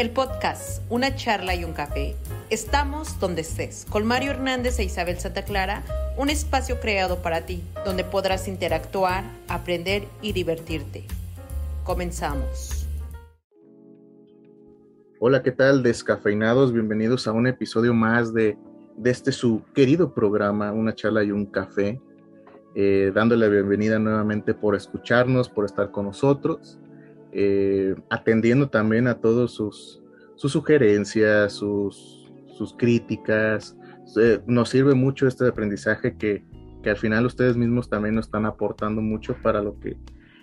[0.00, 2.16] El podcast Una charla y un café.
[2.48, 5.82] Estamos donde estés, con Mario Hernández e Isabel Santa Clara,
[6.16, 11.04] un espacio creado para ti, donde podrás interactuar, aprender y divertirte.
[11.84, 12.88] Comenzamos.
[15.18, 15.82] Hola, ¿qué tal?
[15.82, 18.56] Descafeinados, bienvenidos a un episodio más de,
[18.96, 22.00] de este su querido programa, Una charla y un café.
[22.74, 26.78] Eh, dándole la bienvenida nuevamente por escucharnos, por estar con nosotros.
[27.32, 30.02] Eh, atendiendo también a todos sus,
[30.34, 33.76] sus sugerencias, sus, sus críticas.
[34.46, 36.44] Nos sirve mucho este aprendizaje que,
[36.82, 39.96] que, al final ustedes mismos también nos están aportando mucho para lo que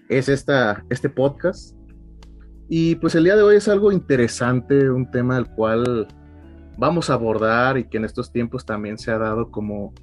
[0.07, 1.75] es esta, este podcast.
[2.69, 6.07] Y pues el día de hoy es algo interesante, un tema al cual
[6.77, 9.93] vamos a abordar y que en estos tiempos también se ha dado como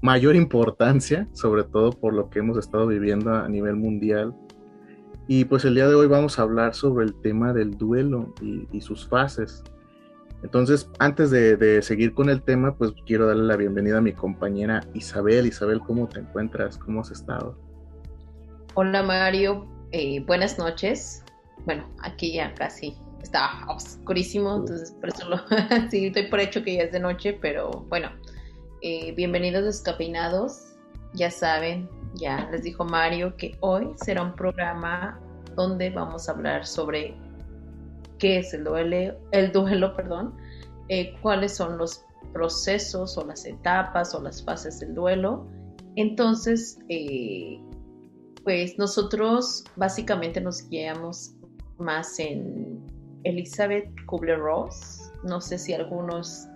[0.00, 4.34] mayor importancia, sobre todo por lo que hemos estado viviendo a nivel mundial
[5.26, 8.80] y pues el día de hoy vamos a hablar sobre el tema del duelo y,
[8.80, 9.62] sus fases.
[10.42, 14.82] Entonces, antes de, seguir con el tema, pues quiero darle la bienvenida a mi compañera
[14.92, 15.46] Isabel.
[15.46, 16.76] Isabel, ¿cómo te encuentras?
[16.76, 17.58] ¿Cómo has estado?
[18.74, 21.24] Hola Mario, eh, buenas noches.
[21.64, 25.38] Bueno, aquí ya casi está oscurísimo, entonces por eso lo,
[25.90, 28.10] sí, estoy por hecho que ya es de noche, pero bueno,
[28.82, 30.74] eh, bienvenidos descafeinados.
[31.14, 35.20] Ya saben, ya les dijo Mario que hoy será un programa
[35.54, 37.14] donde vamos a hablar sobre
[38.18, 40.34] qué es el duelo, el duelo, perdón,
[40.88, 45.46] eh, cuáles son los procesos o las etapas o las fases del duelo.
[45.96, 47.60] Entonces, eh,
[48.42, 51.34] pues nosotros básicamente nos guiamos
[51.78, 52.80] más en
[53.24, 55.12] Elizabeth Kubler-Ross.
[55.22, 56.46] No sé si algunos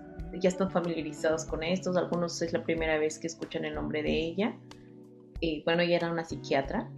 [0.41, 4.12] ya están familiarizados con estos, algunos es la primera vez que escuchan el nombre de
[4.12, 4.56] ella.
[5.41, 6.91] Y bueno, ella era una psiquiatra,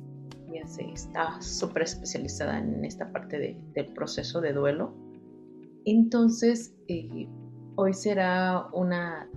[0.52, 4.94] ya se está súper especializada en esta parte del proceso de duelo.
[5.84, 7.28] Entonces, eh,
[7.77, 9.28] hoy será una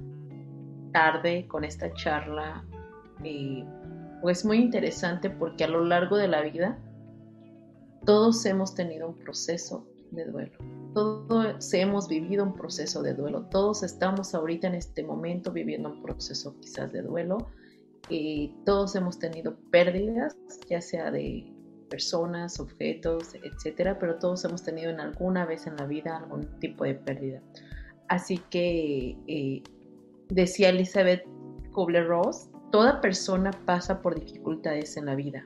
[0.92, 2.64] tarde con esta charla,
[3.24, 3.66] eh,
[4.22, 6.80] pues muy interesante porque a lo largo de la vida
[8.06, 10.58] todos hemos tenido un proceso de duelo.
[10.94, 13.48] Todos hemos vivido un proceso de duelo.
[13.50, 17.48] Todos estamos ahorita en este momento viviendo un proceso quizás de duelo
[18.66, 20.36] todos hemos tenido pérdidas,
[20.70, 21.52] ya sea de
[21.90, 26.84] personas, objetos, etcétera, pero todos hemos tenido en alguna vez en la vida algún tipo
[26.84, 27.42] de pérdida.
[28.10, 29.64] Así que eh,
[30.30, 31.24] decía Elizabeth
[31.72, 35.44] Kubler-Ross, toda persona pasa por dificultades en la vida.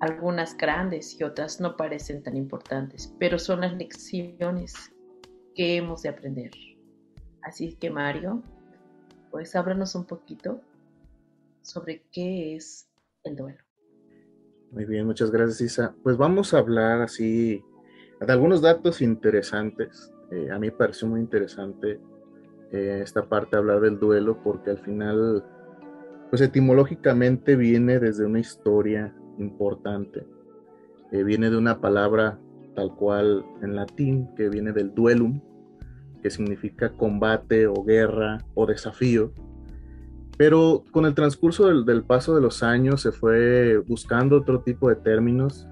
[0.00, 4.74] Algunas grandes y otras no parecen tan importantes, pero son las lecciones
[5.54, 6.52] que hemos de aprender.
[7.42, 8.42] Así que Mario,
[9.30, 10.60] pues háblanos un poquito
[11.62, 12.88] sobre qué es
[13.24, 13.58] el duelo.
[14.72, 15.94] Muy bien, muchas gracias Isa.
[16.02, 17.64] Pues vamos a hablar así
[18.20, 20.12] de algunos datos interesantes.
[20.30, 21.98] Eh, a mí me pareció muy interesante
[22.70, 25.44] eh, esta parte hablar del duelo porque al final,
[26.30, 30.24] pues etimológicamente viene desde una historia importante.
[31.10, 32.38] Eh, viene de una palabra
[32.76, 35.40] tal cual en latín que viene del duelum,
[36.22, 39.32] que significa combate o guerra o desafío
[40.40, 44.96] pero con el transcurso del, paso de los años se fue buscando otro tipo de
[44.96, 45.68] términos,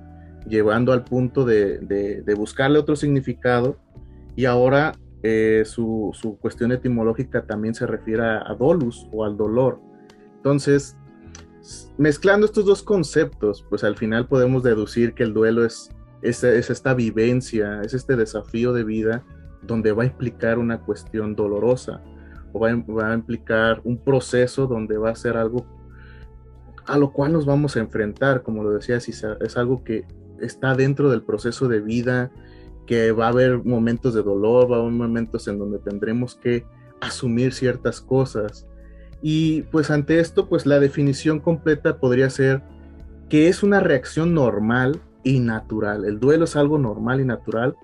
[0.47, 3.79] llevando al punto de, buscarle otro significado
[4.37, 4.93] y ahora
[5.23, 9.81] eh, su, cuestión etimológica también se refiere a, dolus o al dolor.
[10.37, 10.99] Entonces,
[11.97, 15.89] mezclando estos dos conceptos, pues al final podemos deducir que el duelo es,
[16.21, 19.25] es, es esta vivencia, es este desafío de vida
[19.63, 22.03] donde va a implicar una cuestión dolorosa
[22.55, 25.67] va, a implicar un proceso donde va a ser algo
[26.87, 30.07] a lo cual nos vamos a enfrentar, como lo decía es algo que
[30.41, 32.31] está dentro del proceso de vida,
[32.87, 36.65] que va a haber momentos de dolor, va a haber momentos en donde tendremos que
[37.01, 38.67] asumir ciertas cosas.
[39.21, 42.63] Y pues ante esto, pues la definición completa podría ser
[43.29, 46.07] que es una reacción normal y natural.
[46.07, 47.77] El duelo es algo normal y natural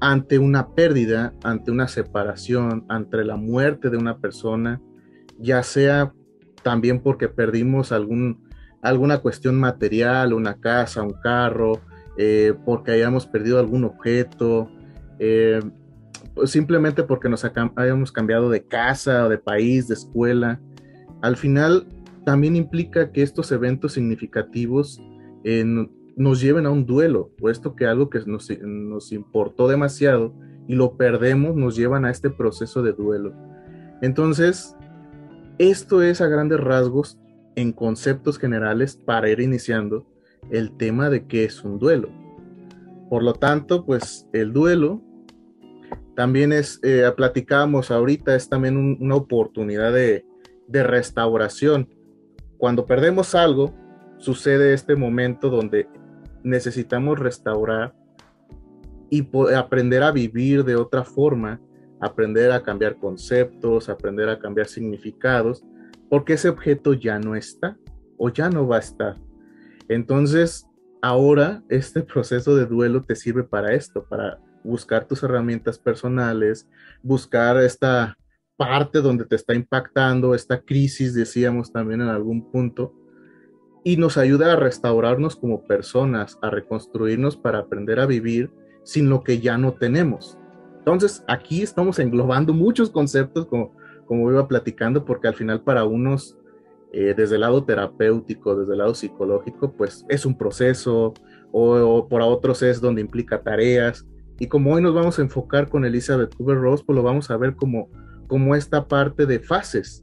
[0.00, 4.80] ante una pérdida, ante una separación, ante la muerte de una persona,
[5.38, 6.12] ya sea
[6.62, 8.48] también porque perdimos algún,
[8.82, 11.80] alguna cuestión material, una casa, un carro,
[12.16, 14.70] eh, porque hayamos perdido algún objeto,
[15.18, 15.60] eh,
[16.44, 20.60] simplemente porque nos hayamos cambiado de casa, de país, de escuela.
[21.22, 21.86] Al final
[22.24, 25.00] también implica que estos eventos significativos
[26.20, 30.34] nos lleven a un duelo, puesto que algo que nos, nos importó demasiado
[30.68, 33.32] y lo perdemos nos llevan a este proceso de duelo.
[34.02, 34.76] Entonces,
[35.56, 37.18] esto es a grandes rasgos,
[37.56, 40.04] en conceptos generales, para ir iniciando
[40.50, 42.10] el tema de qué es un duelo.
[43.08, 45.00] Por lo tanto, pues el duelo
[46.16, 50.26] también es, eh, platicábamos ahorita, es también una oportunidad de,
[50.68, 51.88] de restauración.
[52.58, 53.74] Cuando perdemos algo,
[54.18, 55.88] sucede este momento donde
[56.42, 57.94] necesitamos restaurar
[59.10, 61.60] y aprender a vivir de otra forma,
[62.00, 65.64] aprender a cambiar conceptos, aprender a cambiar significados,
[66.08, 67.76] porque ese objeto ya no está
[68.16, 69.16] o ya no va a estar.
[69.88, 70.66] Entonces,
[71.02, 76.68] ahora este proceso de duelo te sirve para esto, para buscar tus herramientas personales,
[77.02, 78.16] buscar esta
[78.56, 82.94] parte donde te está impactando, esta crisis, decíamos también en algún punto,
[83.84, 88.50] y nos ayuda a restaurarnos como personas, a reconstruirnos para aprender a vivir
[88.82, 90.38] sin lo que ya no tenemos.
[90.78, 93.74] Entonces, aquí estamos englobando muchos conceptos, como,
[94.06, 96.38] como iba platicando, porque al final para unos,
[96.92, 101.14] eh, desde el lado terapéutico, desde el lado psicológico, pues es un proceso,
[101.52, 104.06] o, o para otros es donde implica tareas.
[104.38, 107.54] Y como hoy nos vamos a enfocar con Elizabeth Kubler-Ross, pues lo vamos a ver
[107.54, 107.90] como,
[108.26, 110.02] como esta parte de fases,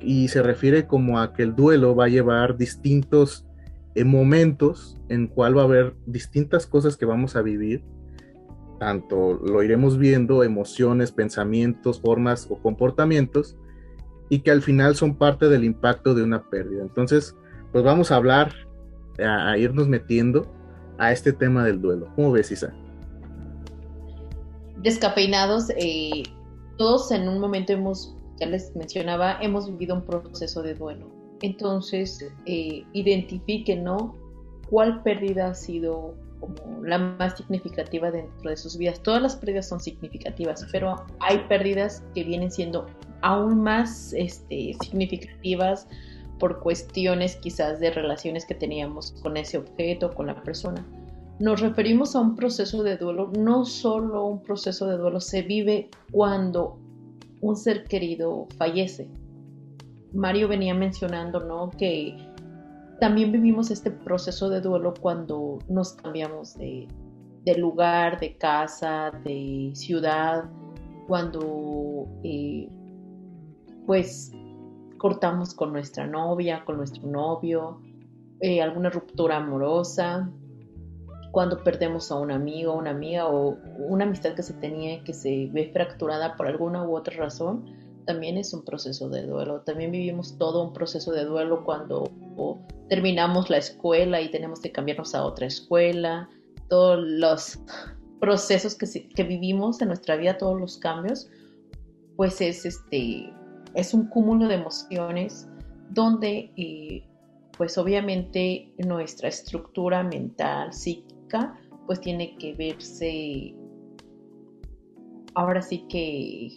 [0.00, 3.46] y se refiere como a que el duelo va a llevar distintos
[3.94, 7.82] eh, momentos en cual va a haber distintas cosas que vamos a vivir,
[8.78, 13.56] tanto lo iremos viendo, emociones, pensamientos, formas o comportamientos,
[14.28, 16.82] y que al final son parte del impacto de una pérdida.
[16.82, 17.34] Entonces,
[17.72, 18.52] pues vamos a hablar,
[19.18, 20.46] a, irnos metiendo
[20.98, 22.08] a este tema del duelo.
[22.16, 22.74] ¿Cómo ves, Isa?
[24.82, 26.24] Descafeinados, eh,
[26.76, 31.10] todos en un momento hemos ya les mencionaba, hemos vivido un proceso de duelo.
[31.42, 34.14] Entonces, eh, identifiquen, ¿no?
[34.68, 39.02] ¿Cuál pérdida ha sido como la más significativa dentro de sus vidas?
[39.02, 42.86] Todas las pérdidas son significativas, pero hay pérdidas que vienen siendo
[43.22, 45.86] aún más este, significativas
[46.38, 50.84] por cuestiones quizás de relaciones que teníamos con ese objeto, con la persona.
[51.38, 55.90] Nos referimos a un proceso de duelo, no solo un proceso de duelo se vive
[56.10, 56.78] cuando
[57.40, 59.08] un ser querido fallece.
[60.12, 61.70] Mario venía mencionando, ¿no?
[61.70, 62.16] Que
[63.00, 66.88] también vivimos este proceso de duelo cuando nos cambiamos de,
[67.56, 70.44] lugar, de casa, de ciudad,
[71.06, 72.68] cuando eh,
[73.86, 74.32] pues
[74.98, 77.80] cortamos con nuestra novia, con nuestro novio,
[78.40, 80.30] eh, alguna ruptura amorosa,
[81.36, 85.50] cuando perdemos a un amigo, una amiga o una amistad que se tenía que se
[85.52, 87.66] ve fracturada por alguna u otra razón,
[88.06, 89.60] también es un proceso de duelo.
[89.60, 92.10] También vivimos todo un proceso de duelo cuando
[92.88, 96.30] terminamos la escuela y tenemos que cambiarnos a otra escuela,
[96.70, 97.58] todos los
[98.18, 101.28] procesos que, vivimos en nuestra vida, todos los cambios,
[102.16, 103.30] pues es este
[103.74, 105.46] es un cúmulo de emociones
[105.90, 107.06] donde eh,
[107.58, 110.72] pues obviamente nuestra estructura mental,
[111.86, 113.54] pues tiene que verse
[115.36, 116.54] ahora sí que,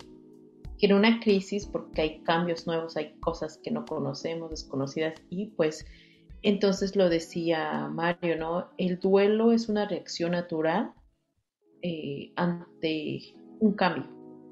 [0.81, 5.85] en una crisis porque hay cambios nuevos, hay cosas que no conocemos, desconocidas y pues
[6.41, 8.69] entonces lo decía Mario, ¿no?
[8.77, 10.93] El duelo es una reacción natural
[11.81, 13.19] eh, ante
[13.59, 14.05] un cambio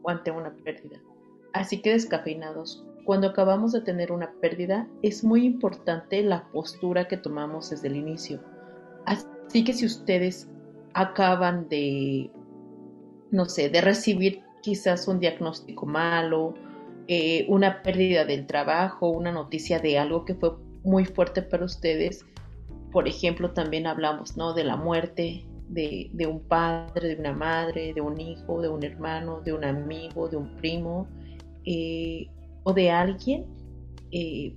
[0.04, 1.02] o ante una pérdida.
[1.54, 7.16] Así que descafeinados, cuando acabamos de tener una pérdida, es muy importante la postura que
[7.16, 8.42] tomamos desde el inicio.
[9.48, 10.50] Así que si ustedes
[10.94, 12.30] acaban de,
[13.32, 16.54] no sé, de recibir quizás un diagnóstico malo,
[17.08, 20.52] eh, una pérdida del trabajo, una noticia de algo que fue
[20.84, 22.26] muy fuerte para ustedes,
[22.92, 24.54] por ejemplo, también hablamos, ¿no?
[24.54, 29.42] De la muerte de, un padre, de una madre, de un hijo, de un hermano,
[29.42, 31.08] de un amigo, de un primo,
[31.66, 32.28] eh,
[32.64, 33.46] o de alguien,
[34.12, 34.56] eh,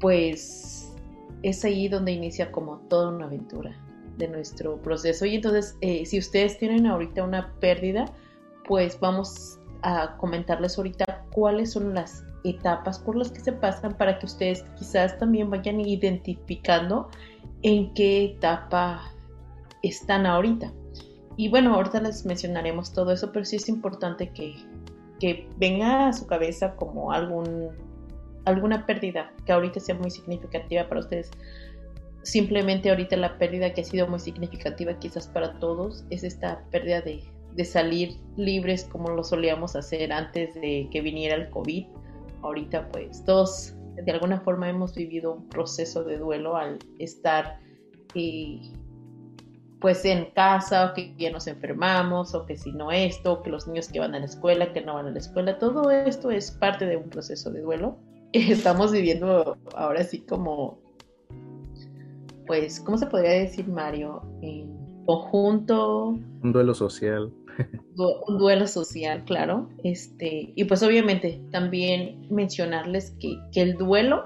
[0.00, 0.83] pues
[1.44, 3.76] es ahí donde inicia como toda una aventura
[4.16, 5.26] de nuestro proceso.
[5.26, 8.06] Y entonces, eh, si ustedes tienen ahorita una pérdida,
[8.66, 14.18] pues vamos a comentarles ahorita cuáles son las etapas por las que se pasan para
[14.18, 17.10] que ustedes quizás también vayan identificando
[17.62, 19.02] en qué etapa
[19.82, 20.72] están ahorita.
[21.36, 24.54] Y bueno, ahorita les mencionaremos todo eso, pero sí es importante que,
[25.20, 27.70] que venga a su cabeza como algún
[28.44, 31.30] alguna pérdida que ahorita sea muy significativa para ustedes.
[32.22, 37.02] Simplemente ahorita la pérdida que ha sido muy significativa quizás para todos es esta pérdida
[37.02, 37.22] de,
[37.64, 41.86] salir libres como lo solíamos hacer antes de que viniera el COVID.
[42.42, 47.58] Ahorita pues todos de alguna forma hemos vivido un proceso de duelo al estar
[48.14, 48.60] eh,
[49.80, 53.68] pues en casa o que ya nos enfermamos o que si no esto, que los
[53.68, 56.50] niños que van a la escuela, que no van a la escuela, todo esto es
[56.50, 57.98] parte de un proceso de duelo
[58.50, 60.78] estamos viviendo ahora sí como,
[62.46, 64.22] pues, ¿cómo se podría decir, Mario?
[64.42, 66.18] En conjunto.
[66.42, 67.32] Un duelo social.
[67.96, 69.68] un duelo social, claro.
[69.84, 74.24] Este, y pues obviamente también mencionarles que, que el duelo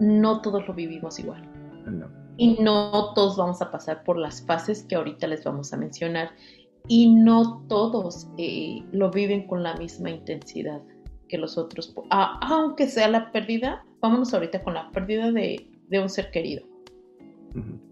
[0.00, 1.50] no todos lo vivimos igual.
[2.36, 6.30] Y no todos vamos a pasar por las fases que ahorita les vamos a mencionar.
[6.88, 10.82] Y no todos eh, lo viven con la misma intensidad
[11.34, 11.92] que los otros.
[12.10, 16.62] aunque sea la pérdida, vámonos ahorita con la pérdida de, de un ser querido.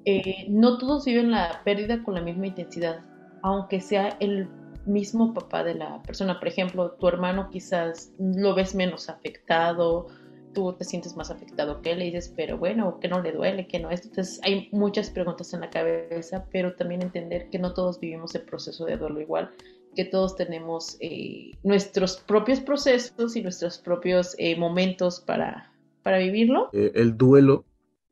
[0.04, 3.00] Eh, no todos viven la pérdida con la misma intensidad,
[3.42, 4.48] aunque sea el
[4.86, 6.38] mismo papá de la persona.
[6.38, 10.06] Por ejemplo, tu hermano quizás lo ves menos afectado,
[10.54, 13.66] tú te sientes más afectado que él y dices, pero bueno, que no le duele,
[13.66, 14.04] que no es.
[14.04, 18.42] Entonces hay muchas preguntas en la cabeza, pero también entender que no todos vivimos el
[18.42, 19.50] proceso de duelo igual,
[19.94, 25.72] que todos tenemos eh, nuestros propios procesos y nuestros propios eh, momentos para,
[26.02, 26.70] para vivirlo.
[26.72, 27.64] Eh, el duelo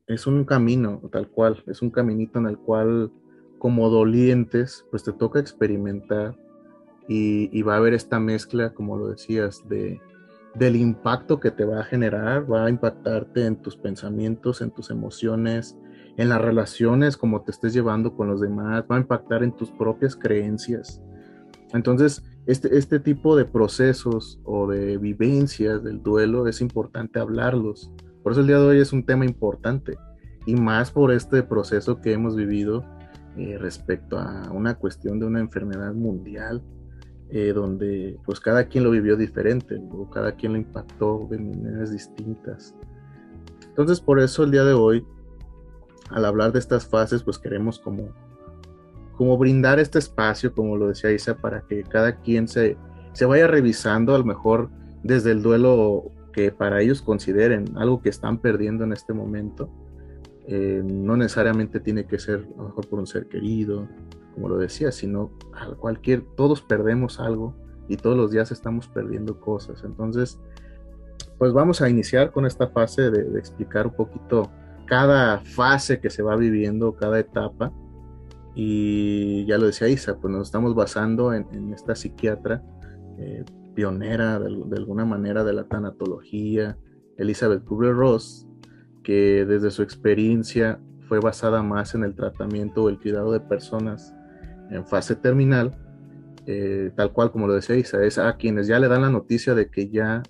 [0.06, 3.10] es un camino, tal cual, es un caminito en el cual
[3.58, 6.37] como dolientes, pues te toca experimentar
[7.08, 10.00] y, va a haber esta mezcla, como lo decías, de
[10.54, 14.90] del impacto que te va a generar, va a impactarte en tus pensamientos, en tus
[14.90, 15.76] emociones,
[16.16, 19.70] en las relaciones, como te estés llevando con los demás, va a impactar en tus
[19.70, 21.00] propias creencias.
[21.72, 27.92] Entonces, este, este tipo de procesos o de vivencias del duelo es importante hablarlos.
[28.22, 29.96] Por eso el día de hoy es un tema importante
[30.46, 32.84] y más por este proceso que hemos vivido
[33.36, 36.62] eh, respecto a una cuestión de una enfermedad mundial
[37.32, 41.92] eh, donde pues cada quien lo vivió diferente, o cada quien lo impactó de maneras
[41.92, 42.74] distintas.
[43.68, 45.06] Entonces por eso el día de hoy,
[46.08, 48.08] al hablar de estas fases, pues queremos como,
[49.20, 52.78] como brindar este espacio, como lo decía Isa, para que cada quien se,
[53.12, 54.70] se vaya revisando, a lo mejor
[55.02, 59.68] desde el duelo que para ellos consideren algo que están perdiendo en este momento.
[60.46, 63.86] Eh, no necesariamente tiene que ser a lo mejor por un ser querido,
[64.32, 65.32] como lo decía, sino
[65.78, 67.54] cualquier, todos perdemos algo
[67.88, 69.84] y todos los días estamos perdiendo cosas.
[69.84, 70.40] Entonces,
[71.36, 74.50] pues vamos a iniciar con esta fase de, explicar un poquito
[74.86, 77.70] cada fase que se va viviendo, cada etapa.
[78.54, 82.62] Y ya lo decía Isa, pues nos estamos basando en, esta psiquiatra
[83.19, 86.76] eh, pionera de, alguna manera de la tanatología,
[87.16, 88.47] Elizabeth Kubler-Ross,
[89.02, 94.14] que desde su experiencia fue basada más en el tratamiento o el cuidado de personas
[94.71, 95.76] en fase terminal,
[96.47, 99.54] eh, tal cual como lo decía Isa, es a quienes ya le dan la noticia
[99.54, 100.23] de que ya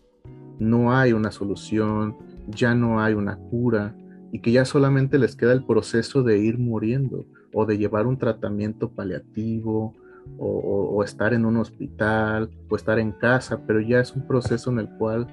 [0.58, 2.16] no hay una solución,
[2.48, 3.96] ya no hay una cura
[4.32, 8.18] y que ya solamente les queda el proceso de ir muriendo o de llevar un
[8.18, 9.94] tratamiento paliativo
[10.38, 14.80] o, estar en un hospital o estar en casa, pero ya es un proceso en
[14.80, 15.26] el cual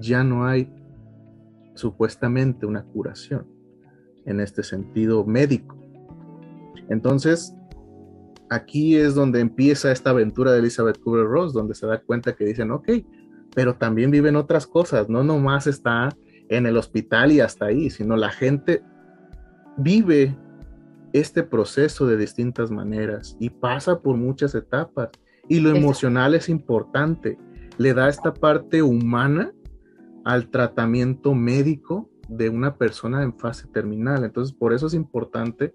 [0.00, 0.72] ya no hay
[1.74, 3.46] supuestamente una curación
[4.26, 5.76] en este sentido médico.
[6.88, 7.54] Entonces,
[8.50, 12.72] aquí es donde empieza esta aventura de Elizabeth Kubler-Ross, donde se da cuenta que dicen,
[12.72, 12.88] ok,
[13.54, 16.10] pero también viven otras cosas, no nomás está
[16.48, 18.82] en el hospital y hasta ahí, sino la gente
[19.76, 20.36] vive
[21.12, 25.10] este proceso de distintas maneras y pasa por muchas etapas.
[25.48, 27.38] Y lo emocional es importante,
[27.78, 29.52] le da esta parte humana
[30.24, 34.24] al tratamiento médico de una persona en fase terminal.
[34.24, 35.74] Entonces, por eso es importante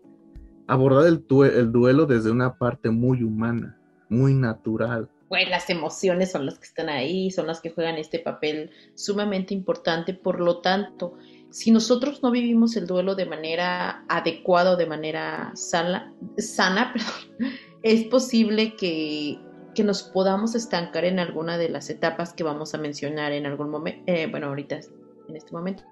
[0.68, 3.77] abordar el, el duelo desde una parte muy humana,
[4.10, 5.10] muy natural.
[5.27, 9.54] Bueno, las emociones son las que están ahí, son las que juegan este papel sumamente
[9.54, 10.13] importante.
[10.13, 11.15] Por lo tanto,
[11.55, 16.13] si nosotros no vivimos el duelo de manera adecuada o de manera sana,
[17.81, 19.39] es posible que,
[19.74, 23.69] que, nos podamos estancar en alguna de las etapas que vamos a mencionar en algún
[23.69, 24.81] momento, eh, bueno, ahorita
[25.29, 25.83] en este momento.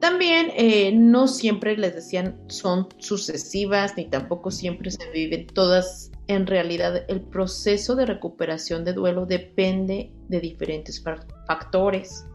[0.00, 6.10] También eh, no siempre les decían son sucesivas ni tampoco siempre se viven todas.
[6.26, 11.00] En realidad el proceso de recuperación de duelo depende de diferentes
[11.46, 12.26] factores.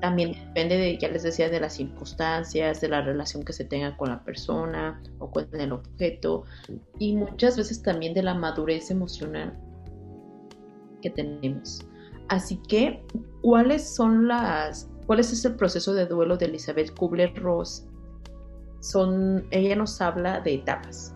[0.00, 3.96] También depende de, ya les decía, de las circunstancias, de la relación que se tenga
[3.96, 6.44] con la persona o con el objeto
[6.98, 9.56] y muchas veces también de la madurez emocional
[11.02, 11.84] que tenemos.
[12.28, 13.04] Así que,
[13.42, 17.86] ¿cuáles son las ¿Cuál es el proceso de duelo de Elizabeth Kubler-Ross?
[18.80, 21.14] Son, ella nos habla de etapas.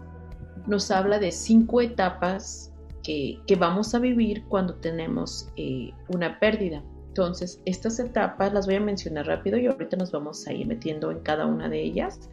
[0.67, 2.71] Nos habla de cinco etapas
[3.03, 6.83] que, vamos a vivir cuando tenemos eh, una pérdida.
[7.19, 11.11] Entonces, estas etapas las voy a mencionar rápido y ahorita nos vamos a ir metiendo
[11.11, 12.31] en cada una de ellas.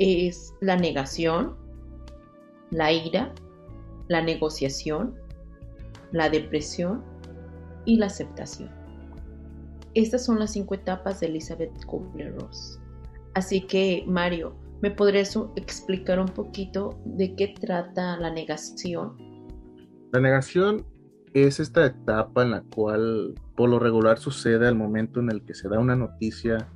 [0.00, 1.54] Es la negación,
[2.72, 3.32] la ira,
[4.08, 5.14] la negociación,
[6.10, 7.04] la depresión
[7.84, 8.68] y la aceptación.
[9.94, 12.80] Estas son las cinco etapas de Elizabeth Kubler-Ross.
[13.34, 19.16] Así que, Mario, ¿me podrías explicar un poquito de qué trata la negación?
[20.10, 20.84] La negación
[21.34, 25.54] es esta etapa en la cual por lo regular sucede al momento en el que
[25.54, 26.68] se da una noticia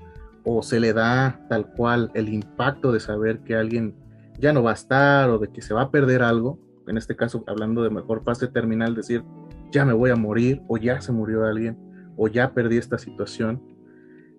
[0.45, 3.97] o se le da tal cual el impacto de saber que alguien
[4.39, 7.17] ya no va a estar o de que se va a perder algo, en este
[7.17, 9.25] caso hablando de mejor fase terminal, decir
[9.73, 11.79] ya me voy a morir o ya se murió alguien
[12.17, 13.63] o ya perdí esta situación,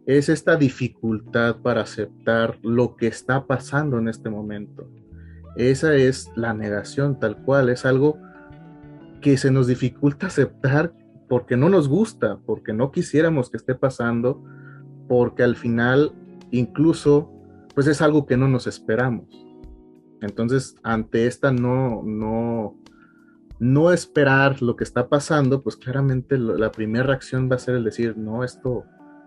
[0.05, 4.87] es esta dificultad para aceptar lo que está pasando en este momento.
[5.57, 8.19] Esa es la negación tal cual, es algo
[9.25, 10.93] que se nos dificulta aceptar
[11.27, 14.43] porque no nos gusta, porque no quisiéramos que esté pasando,
[15.07, 16.13] porque al final
[16.51, 17.31] incluso
[17.73, 19.25] pues es algo que no nos esperamos.
[20.21, 22.77] Entonces, ante esta no no
[23.57, 27.83] no esperar lo que está pasando, pues claramente la primera reacción va a ser el
[27.83, 28.83] decir, no, esto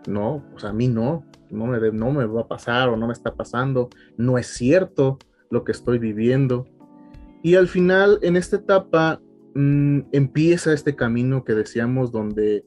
[0.07, 3.15] no, pues a mí no, no me, no me va a pasar o no me
[3.15, 5.19] está pasando, no es cierto
[5.51, 6.69] lo que estoy viviendo.
[7.43, 9.21] Y al final, en esta etapa,
[9.55, 12.65] mm, empieza este camino que decíamos donde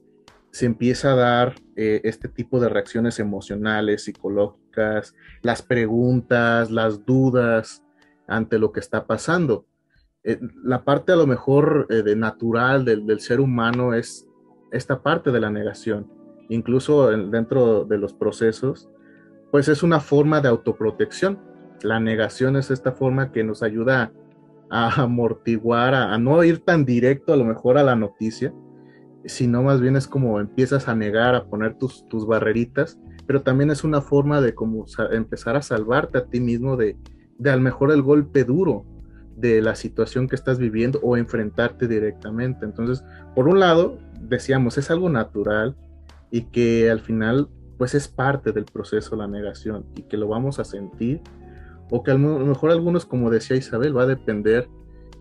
[0.51, 7.83] se empieza a dar eh, este tipo de reacciones emocionales, psicológicas, las preguntas, las dudas
[8.27, 9.65] ante lo que está pasando.
[10.23, 14.27] Eh, la parte a lo mejor eh, de natural del, ser humano es
[14.71, 16.21] esta parte de la negación
[16.51, 18.89] incluso dentro de los procesos,
[19.51, 21.39] pues es una forma de autoprotección.
[21.81, 24.11] La negación es esta forma que nos ayuda
[24.71, 28.53] a amortiguar, a, no ir tan directo a lo mejor a la noticia,
[29.25, 33.69] sino más bien es como empiezas a negar, a poner tus, tus barreritas, pero también
[33.69, 36.97] es una forma de como empezar a salvarte a ti mismo de,
[37.37, 38.85] de a lo mejor el golpe duro
[39.35, 42.65] de la situación que estás viviendo o enfrentarte directamente.
[42.65, 43.03] Entonces,
[43.35, 45.75] por un lado, decíamos, es algo natural,
[46.31, 50.59] y que al final pues es parte del proceso la negación y que lo vamos
[50.59, 51.21] a sentir
[51.91, 54.67] o que a lo mejor algunos como decía Isabel va a depender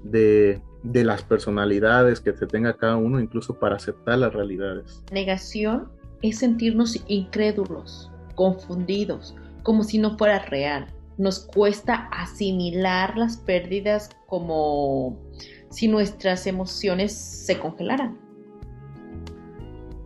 [0.02, 5.02] de, de las personalidades que se tenga cada uno incluso para aceptar las realidades.
[5.12, 5.88] Negación
[6.22, 10.86] es sentirnos incrédulos, confundidos, como si no fuera real.
[11.18, 15.20] Nos cuesta asimilar las pérdidas como
[15.68, 18.30] si nuestras emociones se congelaran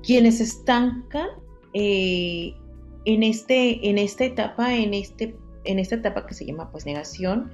[0.04, 1.28] quienes estancan
[1.72, 2.54] eh,
[3.04, 7.50] en, este, en esta etapa, en, este, en esta etapa que se llama pues negación,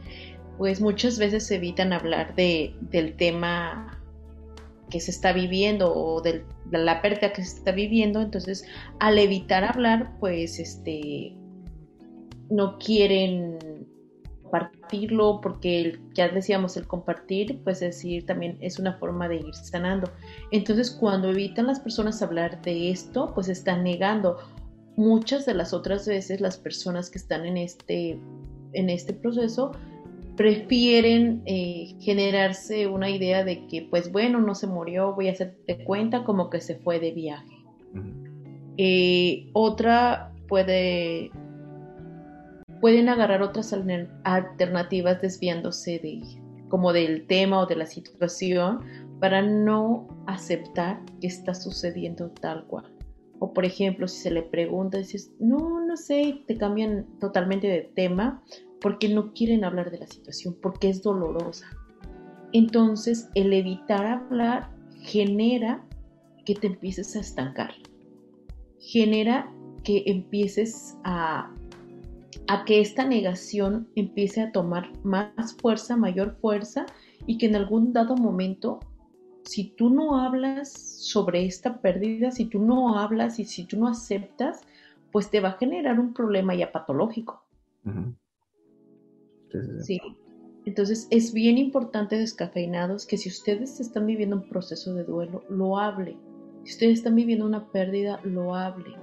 [0.58, 3.98] pues muchas veces evitan hablar de, del tema
[4.90, 8.66] que se está viviendo o de la pérdida que se está viviendo, entonces
[8.98, 11.34] al evitar hablar, pues este
[12.50, 13.58] no quieren
[14.50, 20.10] compartirlo, porque ya decíamos, el compartir, pues decir, también es una forma de ir sanando.
[20.50, 24.38] Entonces, cuando evitan las personas hablar de esto, pues están negando.
[25.00, 28.20] Muchas de las otras veces las personas que están en este,
[28.74, 29.72] en este proceso
[30.36, 35.82] prefieren eh, generarse una idea de que, pues bueno, no se murió, voy a hacerte
[35.84, 37.64] cuenta como que se fue de viaje.
[38.76, 41.30] Eh, otra puede
[42.82, 43.74] pueden agarrar otras
[44.24, 46.20] alternativas desviándose de
[46.68, 48.80] como del tema o de la situación
[49.18, 52.89] para no aceptar que está sucediendo tal cual.
[53.40, 57.90] O por ejemplo, si se le pregunta, dices, no, no sé, te cambian totalmente de
[57.94, 58.42] tema
[58.80, 61.66] porque no quieren hablar de la situación, porque es dolorosa.
[62.52, 64.70] Entonces, el evitar hablar
[65.02, 65.84] genera
[66.44, 67.72] que te empieces a estancar,
[68.78, 71.52] genera que empieces a
[72.50, 76.84] a que esta negación empiece a tomar más fuerza, mayor fuerza
[77.24, 78.80] y que en algún dado momento,
[79.44, 83.88] si tú no hablas sobre esta pérdida, si tú no hablas y si tú no
[83.88, 84.60] aceptas,
[85.10, 87.42] pues te va a generar un problema ya patológico.
[89.82, 90.00] sí,
[90.64, 95.78] Entonces es bien importante descafeinados que si ustedes están viviendo un proceso de duelo, lo
[95.78, 96.16] hable.
[96.64, 98.94] Si ustedes están viviendo una pérdida, lo hable.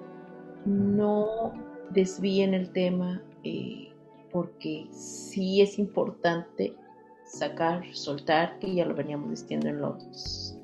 [0.65, 1.54] No
[1.89, 3.89] desvíen el tema, eh,
[4.32, 6.76] porque sí es importante
[7.28, 10.58] sacar, soltar, que ya lo veníamos diciendo en los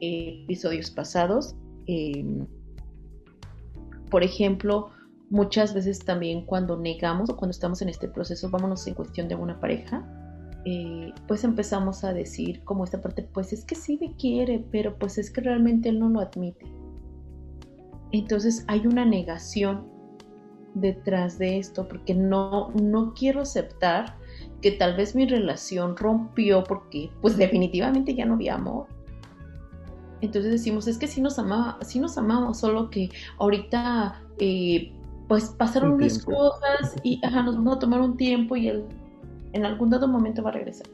[0.00, 1.54] episodios pasados.
[1.86, 2.46] Em,
[4.10, 4.90] por ejemplo,
[5.30, 9.34] muchas veces también cuando negamos o cuando estamos en este proceso, vámonos en cuestión de
[9.34, 10.06] una pareja,
[10.64, 14.96] eh, pues empezamos a decir como esta parte, pues es que sí me quiere, pero
[14.98, 16.66] pues es que realmente él no lo admite.
[18.12, 19.90] Entonces hay una negación
[20.74, 24.16] detrás de esto, porque no, no quiero aceptar
[24.62, 28.86] que tal vez mi relación rompió porque pues definitivamente ya no había amor.
[30.20, 34.92] Entonces decimos, es que sí nos amaba, sí nos amamos, solo que ahorita eh,
[35.28, 38.84] pues pasaron unas cosas y nos vamos a tomar un tiempo y él
[39.52, 40.86] en algún dado momento va a regresar.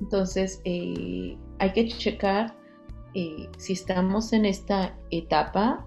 [0.00, 2.54] Entonces, eh, hay que checar
[3.14, 5.84] eh, si estamos en esta etapa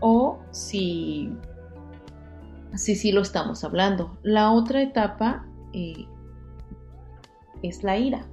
[0.00, 1.30] o si
[2.76, 4.18] sí si, lo estamos hablando.
[4.22, 6.06] La otra etapa eh,
[7.62, 8.26] es la ira.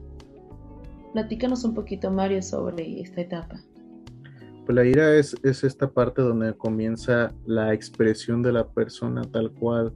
[1.14, 3.60] Platícanos un poquito, Mario, sobre esta etapa.
[4.66, 9.52] Pues la ira es, es esta parte donde comienza la expresión de la persona tal
[9.52, 9.94] cual,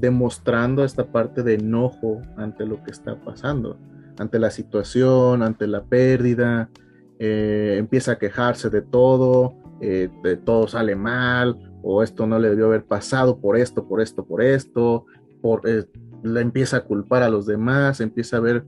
[0.00, 3.78] demostrando esta parte de enojo ante lo que está pasando,
[4.18, 6.68] ante la situación, ante la pérdida,
[7.18, 12.50] eh, empieza a quejarse de todo, eh, de todo sale mal, o esto no le
[12.50, 15.06] debió haber pasado por esto, por esto, por esto,
[15.40, 15.86] por, eh,
[16.24, 18.64] empieza a culpar a los demás, empieza a ver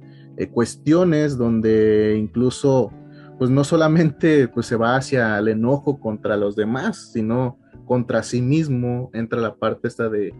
[0.53, 2.91] cuestiones donde incluso,
[3.39, 8.43] pues no solamente pues, se va hacia el enojo contra los demás, sino contra sí
[8.43, 10.35] mismo, entra la parte esta de,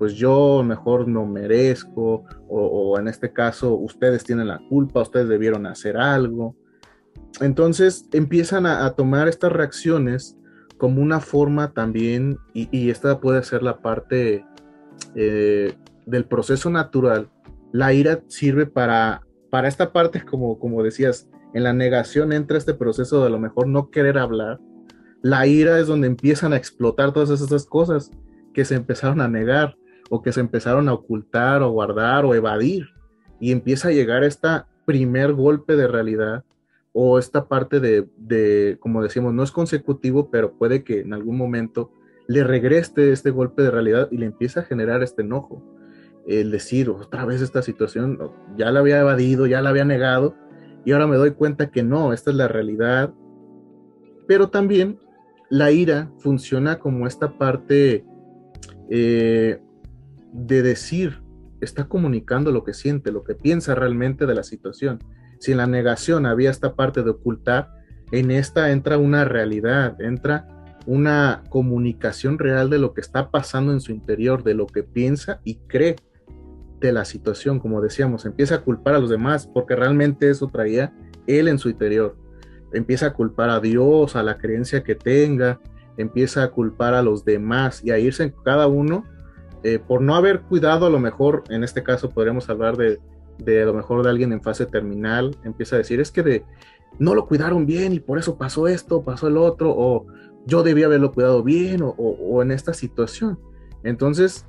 [0.00, 5.66] pues yo mejor no merezco, o, en este caso ustedes tienen la culpa, ustedes debieron
[5.66, 6.56] hacer algo.
[7.42, 10.38] Entonces empiezan a, tomar estas reacciones
[10.80, 14.46] como una forma también, y, esta puede ser la parte
[15.14, 15.74] eh,
[16.06, 17.28] del proceso natural,
[17.70, 22.72] la ira sirve para, para esta parte, como, como decías, en la negación entra este
[22.72, 24.58] proceso de a lo mejor no querer hablar.
[25.20, 28.10] La ira es donde empiezan a explotar todas esas cosas
[28.54, 29.76] que se empezaron a negar
[30.08, 32.86] o que se empezaron a ocultar o guardar o evadir.
[33.38, 36.42] Y empieza a llegar esta primer golpe de realidad
[36.92, 41.92] o esta parte de, como decimos, no es consecutivo, pero puede que en algún momento
[42.26, 45.62] le regrese este golpe de realidad y le empieza a generar este enojo.
[46.26, 48.18] El decir, otra vez esta situación,
[48.56, 50.36] ya la había evadido, ya la había negado,
[50.84, 53.12] y ahora me doy cuenta que no, esta es la realidad.
[54.26, 54.98] Pero también
[55.48, 58.04] la ira funciona como esta parte
[58.90, 59.60] eh,
[60.32, 61.22] de decir,
[61.60, 65.00] está comunicando lo que siente, lo que piensa realmente de la situación.
[65.40, 67.72] Si en la negación había esta parte de ocultar,
[68.12, 70.46] en esta entra una realidad, entra
[70.86, 75.40] una comunicación real de lo que está pasando en su interior, de lo que piensa
[75.42, 75.96] y cree
[76.78, 80.92] de la situación, como decíamos, empieza a culpar a los demás porque realmente eso traía
[81.26, 82.16] él en su interior.
[82.72, 85.58] Empieza a culpar a Dios, a la creencia que tenga,
[85.96, 89.04] empieza a culpar a los demás y a irse cada uno
[89.62, 92.98] eh, por no haber cuidado, a lo mejor, en este caso podríamos hablar de,
[93.44, 96.44] de a lo mejor de alguien en fase terminal, empieza a decir, es que
[96.98, 100.06] no lo cuidaron bien y por eso pasó esto, pasó el otro, o
[100.46, 103.38] yo debía haberlo cuidado bien, o, en esta situación.
[103.84, 104.46] Entonces,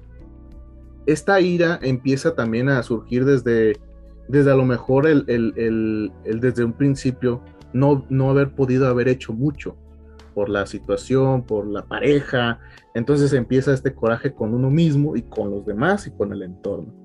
[1.06, 3.80] esta ira empieza también a surgir desde,
[4.28, 7.42] desde a lo mejor el, el desde un principio
[7.74, 9.76] no, no haber podido haber hecho mucho
[10.34, 12.60] por la situación, por la pareja.
[12.94, 17.01] Entonces empieza este coraje con uno mismo y con los demás y con el entorno.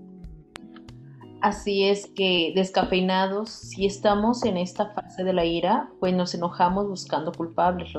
[1.43, 6.89] Así es que descafeinados, si estamos en esta fase de la ira, pues nos enojamos
[6.89, 7.91] buscando culpables.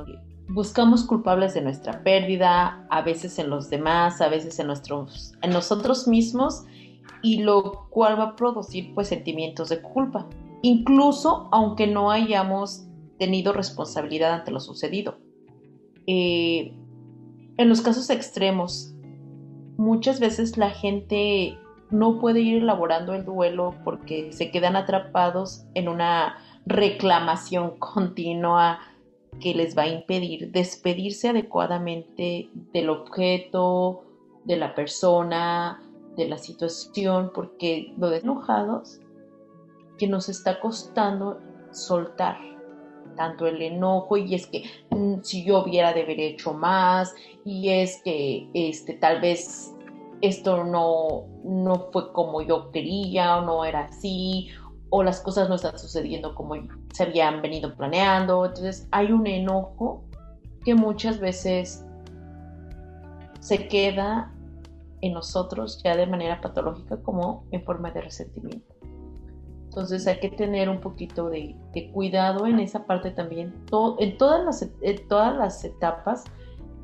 [0.50, 5.52] Buscamos culpables de nuestra pérdida, a veces en los demás, a veces en, nuestros, en
[5.52, 6.64] nosotros mismos,
[7.22, 10.28] y lo cual va a producir pues sentimientos de culpa,
[10.62, 12.88] incluso aunque no hayamos
[13.20, 15.20] tenido responsabilidad ante lo sucedido.
[16.08, 16.74] Eh,
[17.58, 18.96] en los casos extremos,
[19.78, 21.58] muchas veces la gente
[21.90, 28.80] no puede ir elaborando el duelo porque se quedan atrapados en una reclamación continua
[29.40, 34.04] que les va a impedir despedirse adecuadamente del objeto,
[34.44, 35.82] de la persona,
[36.16, 39.00] de la situación, porque lo de enojados
[39.98, 41.40] que nos está costando
[41.72, 42.38] soltar
[43.16, 47.70] tanto el enojo y es que mm, si yo hubiera de haber hecho más y
[47.70, 49.74] es que este tal vez
[50.22, 54.50] esto no, no fue como yo quería o no era así
[54.90, 56.56] o las cosas no están sucediendo como
[56.94, 58.46] se habían venido planeando.
[58.46, 60.04] Entonces hay un enojo
[60.64, 61.86] que muchas veces
[63.40, 64.34] se queda
[65.02, 68.74] en nosotros ya de manera patológica como en forma de resentimiento.
[69.66, 71.56] Entonces hay que tener un poquito de,
[71.94, 73.54] cuidado en esa parte también.
[74.00, 74.68] en, todas las,
[75.08, 76.24] todas las etapas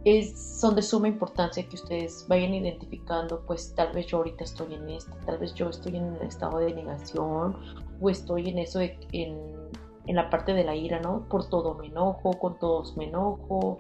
[0.06, 4.74] es, son de suma importancia que ustedes vayan identificando, pues tal vez yo ahorita estoy
[4.74, 7.56] en esto, tal vez yo estoy en el estado de negación
[8.02, 8.98] o estoy en eso, en,
[10.06, 11.28] en la parte de la ira, ¿no?
[11.30, 13.80] Por todo me enojo, con todos me enojo,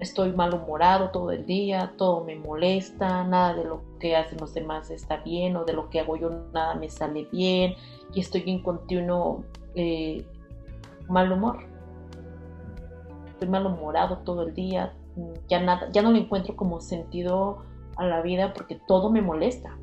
[0.00, 4.90] estoy malhumorado todo el día, todo me molesta, nada de lo que hacen los demás
[4.90, 7.74] está bien o de lo que hago yo nada me sale bien
[8.12, 10.26] y estoy en continuo eh,
[11.08, 11.58] mal humor.
[13.28, 14.94] Estoy malhumorado todo el día,
[15.48, 17.64] ya, nada, ya no le encuentro como sentido
[17.96, 19.76] a la vida porque todo me molesta.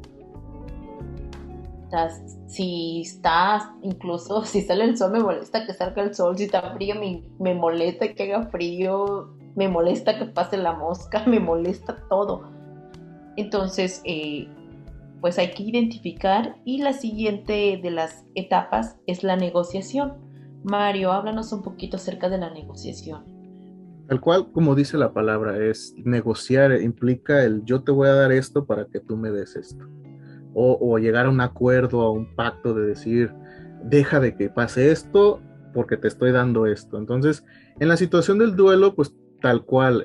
[2.47, 6.73] si está, incluso si sale el sol, me molesta que salga el sol, si está
[6.73, 11.95] frío, me, me molesta que haga frío, me molesta que pase la mosca, me molesta
[12.09, 12.49] todo.
[13.37, 14.47] Entonces, eh,
[15.21, 20.13] pues hay que identificar y la siguiente de las etapas es la negociación.
[20.63, 23.30] Mario, háblanos un poquito acerca de la negociación.
[24.11, 28.33] Tal cual, como dice la palabra, es negociar, implica el yo te voy a dar
[28.33, 29.87] esto para que tú me des esto.
[30.53, 33.33] O, llegar a un acuerdo, a un pacto de decir,
[33.85, 35.39] deja de que pase esto
[35.73, 36.97] porque te estoy dando esto.
[36.97, 37.45] Entonces,
[37.79, 40.03] en la situación del duelo, pues tal cual,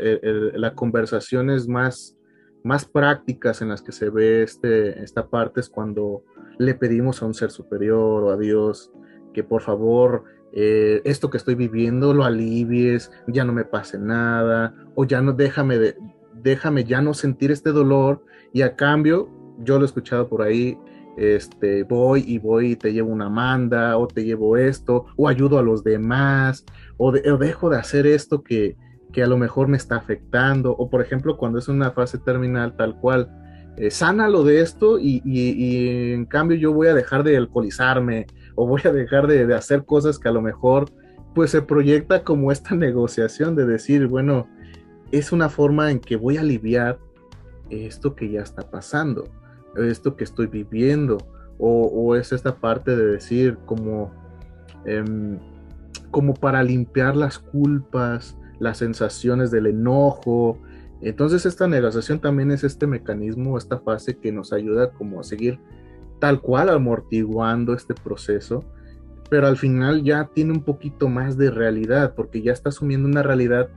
[0.54, 2.16] la conversación es más,
[2.62, 6.22] más prácticas en las que se ve este, esta parte es cuando
[6.58, 8.92] le pedimos a un ser superior o a Dios
[9.34, 14.74] que por favor eh, esto que estoy viviendo lo alivies, ya no me pase nada,
[14.94, 15.96] o ya no déjame, de,
[16.34, 19.28] déjame ya no sentir este dolor y a cambio,
[19.58, 20.78] yo lo he escuchado por ahí,
[21.16, 25.58] este, voy y voy y te llevo una manda, o te llevo esto, o ayudo
[25.58, 26.64] a los demás,
[26.98, 28.76] o, dejo de hacer esto que,
[29.12, 32.76] que a lo mejor me está afectando, o por ejemplo cuando es una fase terminal
[32.76, 33.30] tal cual,
[33.76, 38.26] eh, sana lo de esto y, y, en cambio yo voy a dejar de alcoholizarme
[38.56, 40.90] o voy a dejar de, hacer cosas que a lo mejor
[41.34, 44.48] pues se proyecta como esta negociación de decir, bueno,
[45.12, 46.98] es una forma en que voy a aliviar
[47.70, 49.28] esto que ya está pasando,
[49.76, 51.18] esto que estoy viviendo,
[51.58, 54.12] o, es esta parte de decir como,
[54.84, 55.38] eh,
[56.10, 60.58] como para limpiar las culpas, las sensaciones del enojo.
[61.00, 65.58] Entonces esta negociación también es este mecanismo, esta fase que nos ayuda como a seguir
[66.20, 68.64] tal cual amortiguando este proceso,
[69.28, 73.22] pero al final ya tiene un poquito más de realidad, porque ya está asumiendo una
[73.22, 73.68] realidad,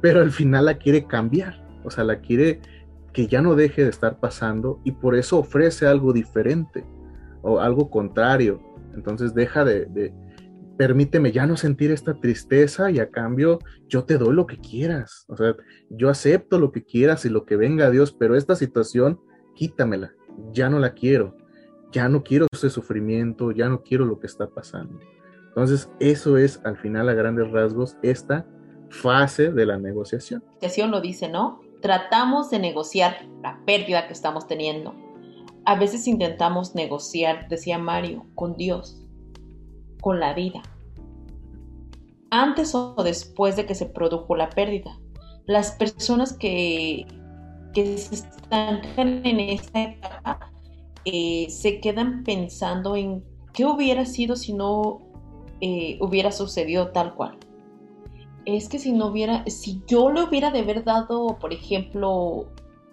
[0.00, 2.60] pero al final la quiere cambiar, o sea, la quiere
[3.12, 6.84] que ya no deje de estar pasando y por eso ofrece algo diferente
[7.42, 8.60] o algo contrario.
[8.94, 10.12] Entonces deja de, de
[10.80, 15.26] permíteme ya no sentir esta tristeza y a cambio yo te doy lo que quieras.
[15.28, 15.54] O sea,
[15.90, 19.20] yo acepto lo que quieras y lo que venga a Dios, pero esta situación,
[19.54, 20.12] quítamela.
[20.52, 21.36] Ya no la quiero.
[21.92, 25.00] Ya no quiero ese sufrimiento, ya no quiero lo que está pasando.
[25.48, 28.46] Entonces, eso es al final a grandes rasgos esta
[28.90, 30.42] fase de la negociación.
[30.46, 31.60] Negociación lo dice, ¿no?
[31.82, 34.94] Tratamos de negociar la pérdida que estamos teniendo.
[35.64, 39.00] A veces intentamos negociar, decía Mario, con Dios
[40.00, 40.62] con la vida.
[42.30, 44.98] Antes o después de que se produjo la pérdida.
[45.46, 47.06] Las personas que,
[47.74, 50.52] que se estancan en esta etapa
[51.12, 55.00] eh, se quedan pensando en qué hubiera sido si no
[55.60, 57.36] eh, hubiera sucedido tal cual.
[58.46, 62.46] Es que si no hubiera, si yo le hubiera de haber dado, por ejemplo,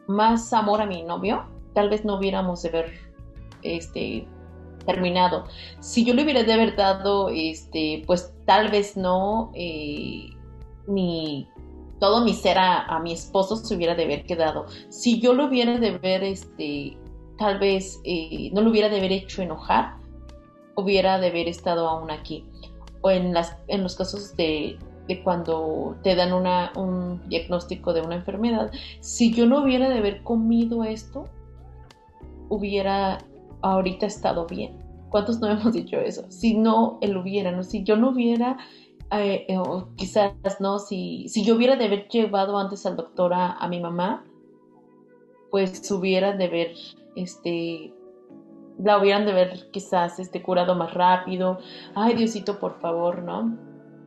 [0.07, 2.93] más amor a mi novio, tal vez no hubiéramos de ver
[3.61, 4.27] este,
[4.85, 5.45] terminado.
[5.79, 10.29] Si yo le hubiera de haber dado, este, pues tal vez no, eh,
[10.87, 11.47] mi,
[11.99, 14.65] todo mi ser a, mi esposo se hubiera de haber quedado.
[14.89, 16.97] Si yo lo hubiera de haber, este,
[17.37, 19.95] tal vez eh, no lo hubiera de haber hecho enojar,
[20.75, 22.45] hubiera de haber estado aún aquí.
[23.01, 24.77] O en, las, en los casos de,
[25.23, 30.23] cuando te dan una, un diagnóstico de una enfermedad, si yo no hubiera de haber
[30.23, 31.25] comido esto,
[32.49, 33.19] hubiera
[33.61, 34.77] ahorita estado bien.
[35.09, 36.25] ¿Cuántos no hemos dicho eso?
[36.29, 37.63] Si no él hubiera.
[37.63, 38.57] Si yo no hubiera,
[39.11, 43.33] eh, eh, o quizás no, si, si yo hubiera de haber llevado antes al doctor
[43.33, 44.23] a, mi mamá,
[45.49, 46.71] pues hubiera de haber,
[47.21, 47.93] este,
[48.77, 51.59] la hubieran de haber quizás, este, curado más rápido.
[51.95, 53.57] Ay, Diosito, por favor, ¿no?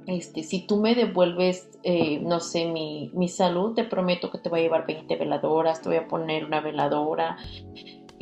[0.06, 4.48] Este, si tú me devuelves, eh, no sé, mi, mi, salud, te prometo que te
[4.48, 7.36] voy a llevar 20 veladoras, te voy a poner una veladora,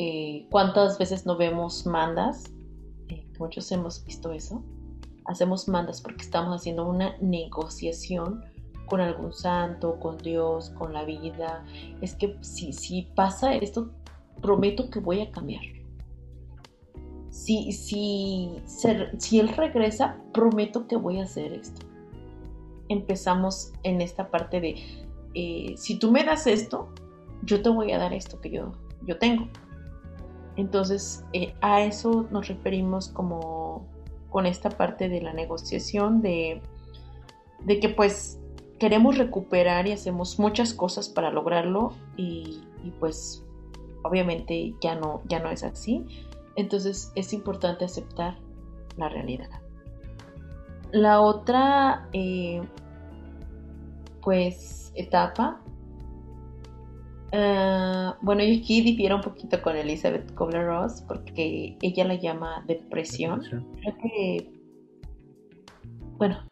[0.00, 2.44] eh, ¿Cuántas veces no vemos mandas?
[3.08, 4.62] Eh, muchos hemos visto eso.
[5.24, 8.44] Hacemos mandas porque estamos haciendo una negociación
[8.86, 11.64] con algún santo, con Dios, con la vida.
[12.00, 13.90] Es que si, si pasa esto,
[14.40, 15.62] prometo que voy a cambiar.
[17.30, 18.50] Si, si,
[19.18, 21.86] si Él regresa, prometo que voy a hacer esto.
[22.88, 24.76] Empezamos en esta parte de,
[25.34, 26.88] eh, si tú me das esto,
[27.42, 28.72] yo te voy a dar esto que yo,
[29.06, 29.48] yo tengo.
[30.56, 33.86] Entonces, eh, a eso nos referimos como
[34.30, 36.60] con esta parte de la negociación, de,
[37.80, 38.40] que pues
[38.78, 42.60] queremos recuperar y hacemos muchas cosas para lograrlo y,
[43.00, 43.44] pues
[44.08, 46.04] obviamente ya no, ya no es así.
[46.56, 48.38] Entonces es importante aceptar
[48.96, 49.48] la realidad.
[50.90, 52.62] La otra, eh,
[54.22, 55.60] pues, etapa
[57.32, 63.40] Ah, bueno, yo aquí difiero un poquito con Elizabeth Kubler-Ross porque ella la llama depresión.
[63.40, 64.50] Creo que,
[66.16, 66.47] bueno,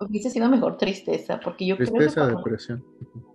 [0.00, 2.84] hubiese sido mejor tristeza, porque yo tristeza, creo que depresión.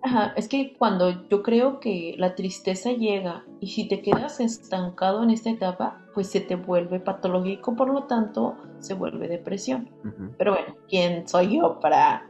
[0.04, 5.24] Ajá, es que cuando yo creo que la tristeza llega y si te quedas estancado
[5.24, 9.90] en esta etapa, pues se te vuelve patológico, por lo tanto se vuelve depresión.
[10.38, 12.28] Pero bueno, ¿quién soy yo para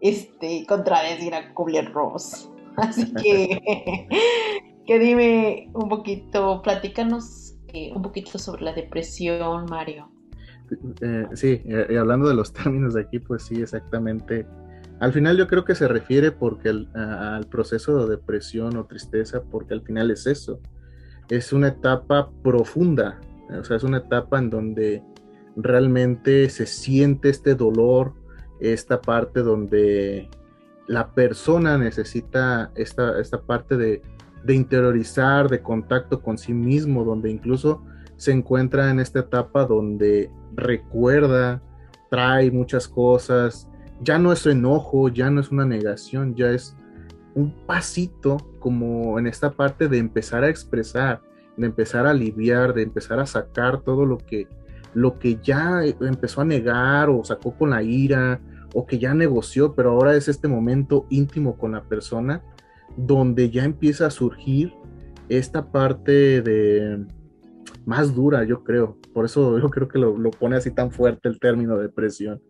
[0.00, 2.50] este contradecir a Kubler-Ross?
[2.76, 3.60] Así que,
[4.86, 10.09] que dime un poquito, platícanos eh, un poquito sobre la depresión, Mario.
[11.00, 14.46] Eh, sí, y hablando de los términos de aquí, pues sí, exactamente.
[15.00, 19.74] Al final yo creo que se refiere porque al proceso de depresión o tristeza, porque
[19.74, 20.60] al final es eso.
[21.28, 23.18] Es una etapa profunda,
[23.58, 25.02] o sea, es una etapa en donde
[25.56, 28.12] realmente se siente este dolor,
[28.60, 30.28] esta parte donde
[30.86, 34.02] la persona necesita esta, esta parte de,
[34.48, 37.84] interiorizar, de contacto con sí mismo, donde incluso
[38.16, 41.62] se encuentra en esta etapa donde recuerda,
[42.10, 43.68] trae muchas cosas,
[44.02, 46.76] ya no es enojo, ya no es una negación, ya es
[47.34, 51.20] un pasito como en esta parte de empezar a expresar,
[51.56, 54.48] de empezar a aliviar, de empezar a sacar todo lo que,
[54.94, 58.40] lo que ya empezó a negar o sacó con la ira
[58.74, 62.42] o que ya negoció, pero ahora es este momento íntimo con la persona
[62.96, 64.72] donde ya empieza a surgir
[65.28, 67.06] esta parte de
[67.86, 68.96] más dura, yo creo.
[69.12, 72.42] Por eso yo creo que lo, pone así tan fuerte el término depresión.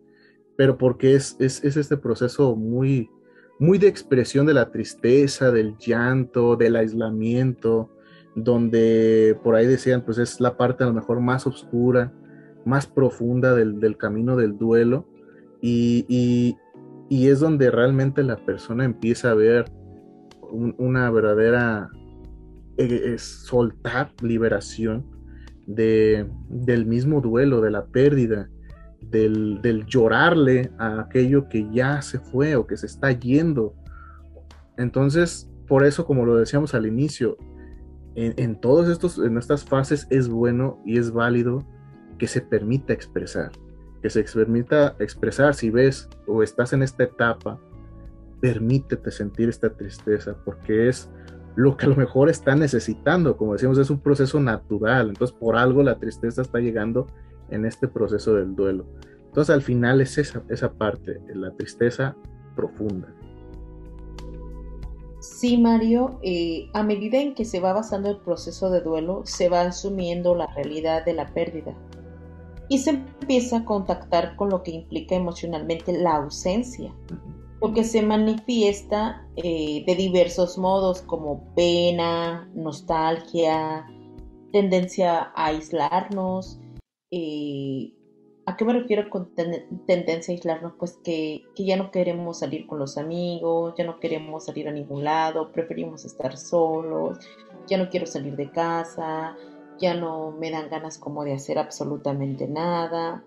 [0.57, 3.09] Pero porque es, es, es, este proceso muy,
[3.59, 7.89] muy de expresión de la tristeza, del llanto, del aislamiento,
[8.35, 12.13] donde por ahí decían, pues es la parte a lo mejor más oscura,
[12.65, 15.07] más profunda del, del camino del duelo
[15.61, 16.57] y,
[17.09, 19.65] es donde realmente la persona empieza a ver
[20.51, 21.89] una verdadera
[22.77, 25.05] eh, soltar, liberación
[25.75, 28.49] de, del mismo duelo, de la pérdida,
[29.01, 33.73] del, llorarle a aquello que ya se fue o que se está yendo.
[34.77, 37.37] Entonces, por eso, como lo decíamos al inicio,
[38.15, 41.65] en, en todas en estas fases es bueno y es válido
[42.17, 43.51] que se permita expresar
[44.01, 47.59] que se permita expresar si ves o estás en esta etapa,
[48.39, 51.09] permítete sentir esta tristeza porque es
[51.55, 55.55] lo que a lo mejor está necesitando, como decíamos, es un proceso natural, entonces por
[55.57, 57.07] algo la tristeza está llegando
[57.49, 58.85] en este proceso del duelo.
[59.25, 62.15] Entonces al final es esa, esa parte, la tristeza
[62.55, 63.13] profunda.
[65.19, 69.49] Sí, Mario, eh, a medida en que se va avanzando el proceso de duelo, se
[69.49, 71.75] va asumiendo la realidad de la pérdida
[72.69, 76.91] y se empieza a contactar con lo que implica emocionalmente la ausencia,
[77.69, 83.85] que se manifiesta eh, de diversos modos como pena, nostalgia,
[84.51, 86.59] tendencia a aislarnos.
[87.11, 87.93] Eh,
[88.47, 90.73] ¿A qué me refiero con tendencia a aislarnos?
[90.79, 94.71] Pues que, que, ya no queremos salir con los amigos, ya no queremos salir a
[94.71, 97.19] ningún lado, preferimos estar solos,
[97.67, 99.37] ya no quiero salir de casa,
[99.79, 103.23] ya no me dan ganas como de hacer absolutamente nada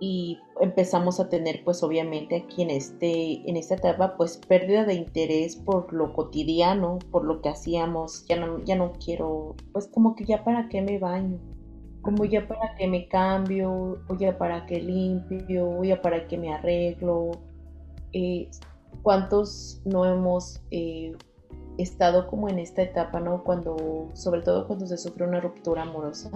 [0.00, 4.94] y empezamos a tener pues obviamente aquí en este en esta etapa pues pérdida de
[4.94, 8.26] interés por lo cotidiano por lo que hacíamos.
[8.26, 11.38] Ya no ya no quiero pues como que ya para qué me baño
[12.04, 16.36] como ya para qué me cambio o ya para qué limpio o ya para qué
[16.36, 17.30] me arreglo.
[18.12, 18.50] Eh,
[19.02, 21.16] cuántos no hemos eh,
[21.78, 23.42] estado como en esta etapa, ¿no?
[23.42, 26.30] Cuando, sobre todo cuando se sufre una ruptura amorosa,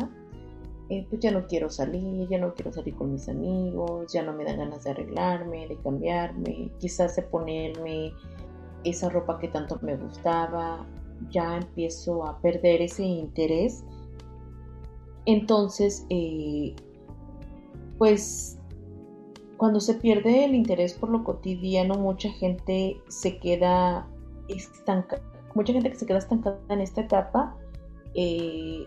[0.91, 4.33] eh, pues ya no quiero salir, ya no quiero salir con mis amigos, ya no
[4.33, 8.13] me dan ganas de arreglarme, de cambiarme, quizás de ponerme
[8.85, 10.87] esa ropa que tanto me gustaba,
[11.31, 13.85] ya empiezo a perder ese interés.
[15.27, 16.75] Entonces, eh,
[17.99, 18.59] pues
[19.59, 24.09] cuando se pierde el interés por lo cotidiano, mucha gente se queda
[24.49, 25.23] estancada,
[25.55, 27.57] mucha gente que se queda estancada en esta etapa,
[28.15, 28.87] eh,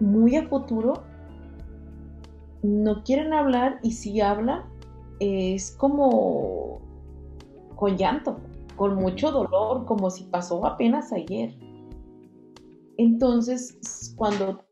[0.00, 1.04] muy a futuro,
[2.62, 4.64] no quieren hablar y si hablan
[5.20, 6.80] es como
[7.74, 8.38] con llanto,
[8.76, 11.54] con mucho dolor, como si pasó apenas ayer.
[12.98, 14.64] Entonces, cuando,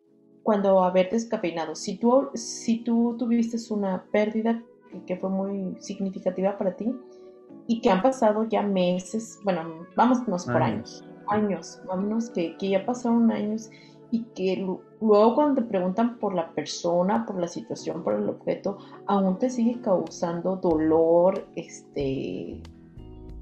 [0.42, 4.62] cuando haber descafeinado, si tú, si tú tuviste una pérdida
[5.06, 6.94] que fue muy significativa para ti,
[7.66, 12.84] y que han pasado ya meses, bueno, vámonos por años, años, vámonos que, que ya
[12.84, 13.70] pasaron años
[14.10, 14.66] y que
[15.04, 19.50] luego cuando te preguntan por la persona, por la situación, por el objeto, aún te
[19.50, 22.62] sigue causando dolor, este,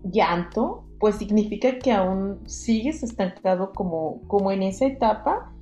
[0.02, 5.52] llanto, pues significa que aún sigues estancado como, como en esa etapa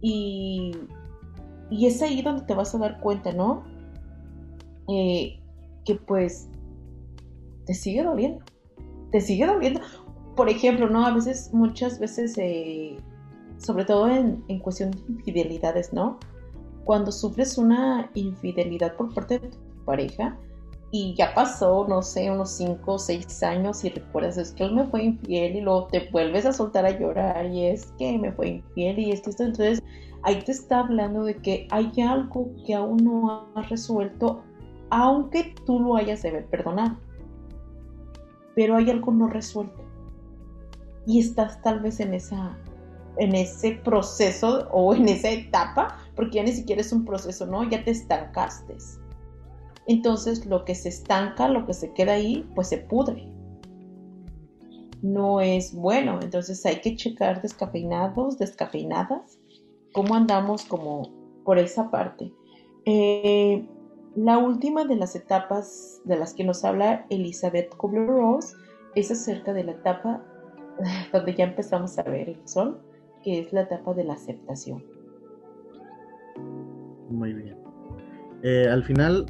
[0.00, 0.72] y,
[1.70, 3.62] y es ahí donde te vas a dar cuenta, ¿no?
[4.88, 5.40] Eh,
[5.84, 6.48] que pues
[7.64, 8.44] te sigue doliendo,
[9.12, 9.80] te sigue doliendo.
[10.34, 11.04] Por ejemplo, ¿no?
[11.04, 12.96] A veces, muchas veces, eh,
[13.58, 16.18] sobre todo en, en cuestión de infidelidades, ¿no?
[16.84, 20.38] Cuando sufres una infidelidad por parte de tu pareja,
[20.90, 24.74] y ya pasó, no sé, unos 5 o 6 años y recuerdas, es que él
[24.74, 28.32] me fue infiel y luego te vuelves a soltar a llorar y es que me
[28.32, 29.82] fue infiel y es que esto, entonces
[30.22, 34.42] ahí te está hablando de que hay algo que aún no has resuelto,
[34.88, 36.96] aunque tú lo hayas de haber perdonado,
[38.54, 39.84] pero hay algo no resuelto.
[41.06, 42.58] Y estás tal vez en esa
[43.18, 47.68] en ese proceso o en esa etapa, porque ya ni siquiera es un proceso, ¿no?
[47.68, 48.76] Ya te estancaste
[49.88, 53.26] entonces lo que se estanca, lo que se queda ahí, pues se pudre.
[55.00, 59.38] No es bueno, entonces hay que checar descafeinados, descafeinadas,
[59.94, 61.10] cómo andamos como
[61.42, 62.30] por esa parte.
[62.84, 63.66] Eh,
[64.14, 68.56] la última de las etapas de las que nos habla Elizabeth Kubler-Ross
[68.94, 70.22] es acerca de la etapa
[71.12, 72.78] donde ya empezamos a ver el sol,
[73.22, 74.84] que es la etapa de la aceptación.
[77.10, 77.56] Muy bien.
[78.42, 79.26] Eh, al final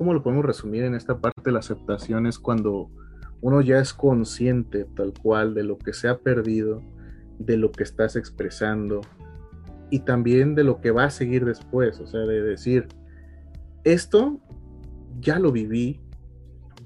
[0.00, 1.52] ¿cómo lo podemos resumir en esta parte?
[1.52, 2.88] La aceptación es cuando
[3.42, 6.80] uno ya es consciente tal cual de lo que se ha perdido,
[7.38, 9.02] de lo que estás expresando
[9.90, 12.88] y también de lo que va a seguir después, o sea, de decir,
[13.84, 14.40] esto
[15.20, 16.00] ya lo viví,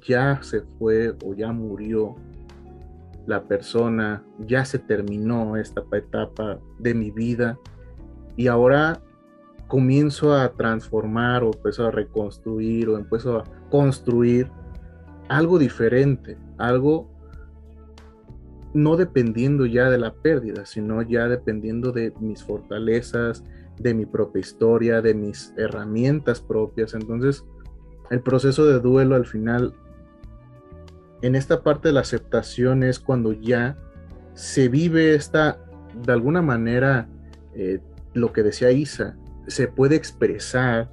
[0.04, 2.16] ya se fue o ya murió
[3.26, 7.58] la persona, ya se terminó esta etapa de mi vida
[8.36, 9.00] y ahora
[9.68, 14.50] comienzo a transformar o empiezo a reconstruir o empiezo a construir
[15.28, 17.08] algo diferente, algo
[18.74, 23.44] no dependiendo ya de la pérdida, sino ya dependiendo de mis fortalezas,
[23.78, 26.94] de mi propia historia, de mis herramientas propias.
[26.94, 27.44] Entonces,
[28.10, 29.74] el proceso de duelo al final,
[31.22, 33.76] en esta parte de la aceptación es cuando ya
[34.34, 35.58] se vive esta,
[36.04, 37.08] de alguna manera,
[37.54, 37.80] eh,
[38.12, 40.90] lo que decía Isa, se puede expresar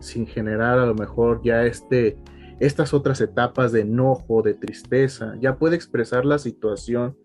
[0.00, 2.18] sin generar a lo mejor ya este,
[2.58, 7.16] estas otras etapas de enojo, de tristeza, ya puede expresar la situación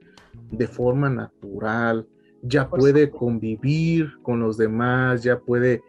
[0.52, 2.08] de forma natural,
[2.44, 5.82] ya puede convivir con los demás, ya puede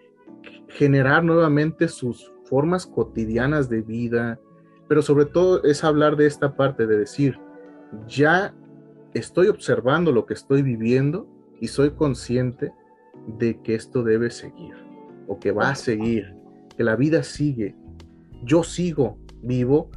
[0.69, 4.41] generar nuevamente sus formas cotidianas de vida,
[4.89, 7.39] pero sobre todo es hablar de esta parte de decir,
[8.07, 8.55] ya
[9.15, 11.27] estoy observando lo que estoy viviendo
[11.61, 12.73] y soy consciente
[13.39, 14.75] de que esto debe seguir
[15.27, 16.35] o que va a seguir,
[16.77, 17.75] que la vida sigue.
[18.45, 19.91] Yo sigo vivo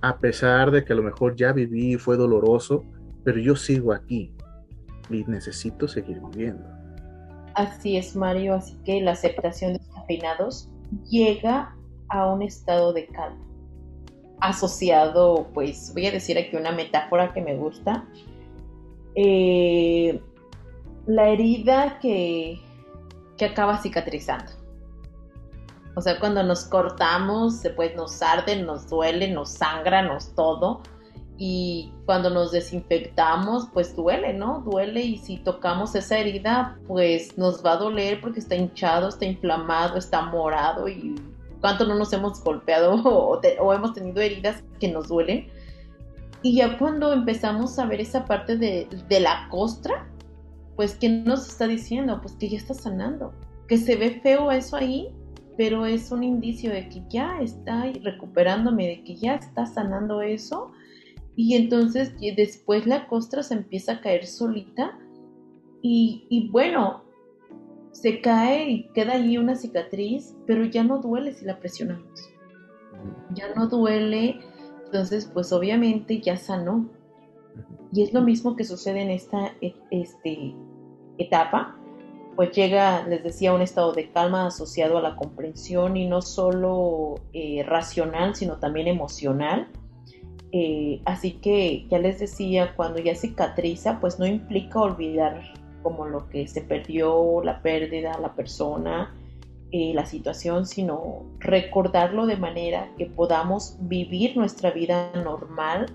[0.00, 2.84] a pesar de que a lo mejor ya viví y fue doloroso,
[3.24, 4.32] pero yo sigo aquí
[5.10, 6.64] y necesito seguir viviendo.
[7.54, 10.70] Así es, Mario, así que la aceptación de descafeinados
[11.08, 11.74] llega
[12.08, 13.44] a un estado de calma,
[14.40, 18.04] asociado, pues voy a decir aquí una metáfora que me gusta,
[19.14, 20.20] eh,
[21.06, 22.60] la herida que,
[23.36, 24.52] que acaba cicatrizando.
[25.98, 30.80] O sea, cuando nos cortamos, pues nos arde, nos duele, nos sangra, nos todo.
[31.36, 34.60] Y cuando nos desinfectamos, pues duele, ¿no?
[34.60, 39.24] Duele y si tocamos esa herida, pues nos va a doler porque está hinchado, está
[39.24, 41.16] inflamado, está morado y
[41.60, 45.48] cuánto no nos hemos golpeado o, o hemos tenido heridas que nos duelen.
[46.42, 50.08] Y ya cuando empezamos a ver esa parte de, de la costra,
[50.76, 52.20] pues ¿qué nos está diciendo?
[52.20, 53.32] Pues que ya está sanando,
[53.66, 55.08] que se ve feo eso ahí,
[55.56, 60.70] pero es un indicio de que ya está recuperándome, de que ya está sanando eso.
[61.34, 64.96] Y entonces después la costra se empieza a caer solita
[65.82, 67.02] y, y bueno,
[67.92, 72.30] se cae y queda allí una cicatriz, pero ya no duele si la presionamos.
[73.34, 74.40] Ya no duele,
[74.84, 76.88] entonces pues obviamente ya sanó.
[77.92, 80.54] Y es lo mismo que sucede en esta e, este,
[81.16, 81.76] etapa,
[82.36, 87.16] pues llega, les decía, un estado de calma asociado a la comprensión y no solo
[87.32, 89.68] eh, racional, sino también emocional.
[90.52, 95.42] Eh, así que ya les decía, cuando ya cicatriza, pues no implica olvidar
[95.82, 99.14] como lo que se perdió, la pérdida, la persona,
[99.70, 105.86] eh, la situación, sino recordarlo de manera que podamos vivir nuestra vida normal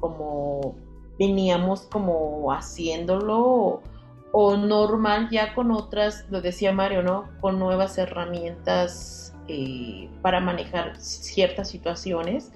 [0.00, 0.74] como
[1.18, 3.80] veníamos como haciéndolo
[4.32, 7.28] o normal ya con otras, lo decía Mario, ¿no?
[7.40, 12.50] Con nuevas herramientas eh, para manejar ciertas situaciones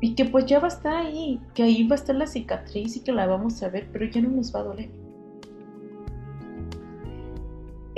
[0.00, 2.96] y que pues ya va a estar ahí, que ahí va a estar la cicatriz
[2.96, 4.90] y que la vamos a ver, pero ya no nos va a doler.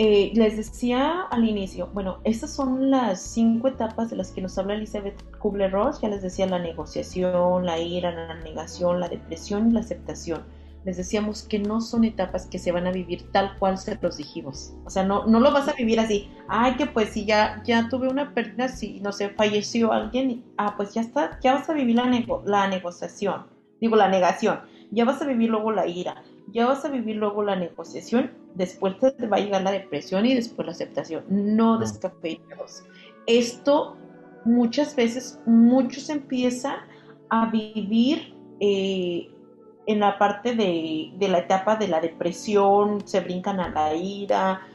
[0.03, 4.57] Eh, les decía al inicio, bueno, estas son las cinco etapas de las que nos
[4.57, 6.01] habla Elizabeth Kubler-Ross.
[6.01, 10.43] Ya les decía la negociación, la ira, la negación, la depresión y la aceptación.
[10.87, 14.17] Les decíamos que no son etapas que se van a vivir tal cual se los
[14.17, 14.73] dijimos.
[14.87, 16.31] O sea, no, no lo vas a vivir así.
[16.49, 20.77] Ay, que pues si ya, ya tuve una pérdida, si no sé, falleció alguien, ah,
[20.79, 22.07] pues ya está, ya vas a vivir la,
[22.47, 23.49] la negociación.
[23.83, 24.61] Digo, la negación.
[24.93, 26.23] Ya vas a vivir luego la ira
[26.53, 30.35] ya vas a vivir luego la negociación, después te va a llegar la depresión y
[30.35, 31.25] después la aceptación.
[31.29, 32.85] No descafeinados.
[33.27, 33.97] Esto
[34.45, 36.77] muchas veces, muchos empiezan
[37.29, 39.31] a vivir eh,
[39.87, 44.67] en la parte de, de, la etapa de la depresión, se brincan a la ira,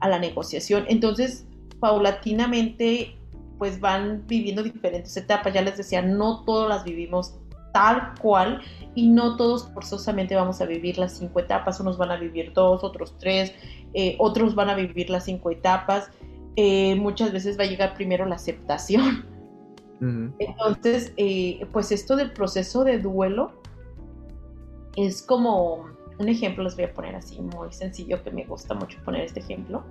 [0.00, 0.84] a la negociación.
[0.88, 1.46] Entonces,
[1.80, 3.16] paulatinamente,
[3.58, 5.52] pues van viviendo diferentes etapas.
[5.52, 7.38] Ya les decía, no todas las vivimos
[7.74, 8.62] tal cual
[8.94, 12.84] y no todos forzosamente vamos a vivir las cinco etapas, unos van a vivir dos,
[12.84, 13.52] otros tres,
[13.94, 16.08] eh, otros van a vivir las cinco etapas,
[16.54, 19.26] eh, muchas veces va a llegar primero la aceptación.
[20.38, 23.52] Entonces, eh, pues esto del proceso de duelo
[24.96, 25.86] es como
[26.18, 29.40] un ejemplo, les voy a poner así muy sencillo, que me gusta mucho poner este
[29.40, 29.82] ejemplo.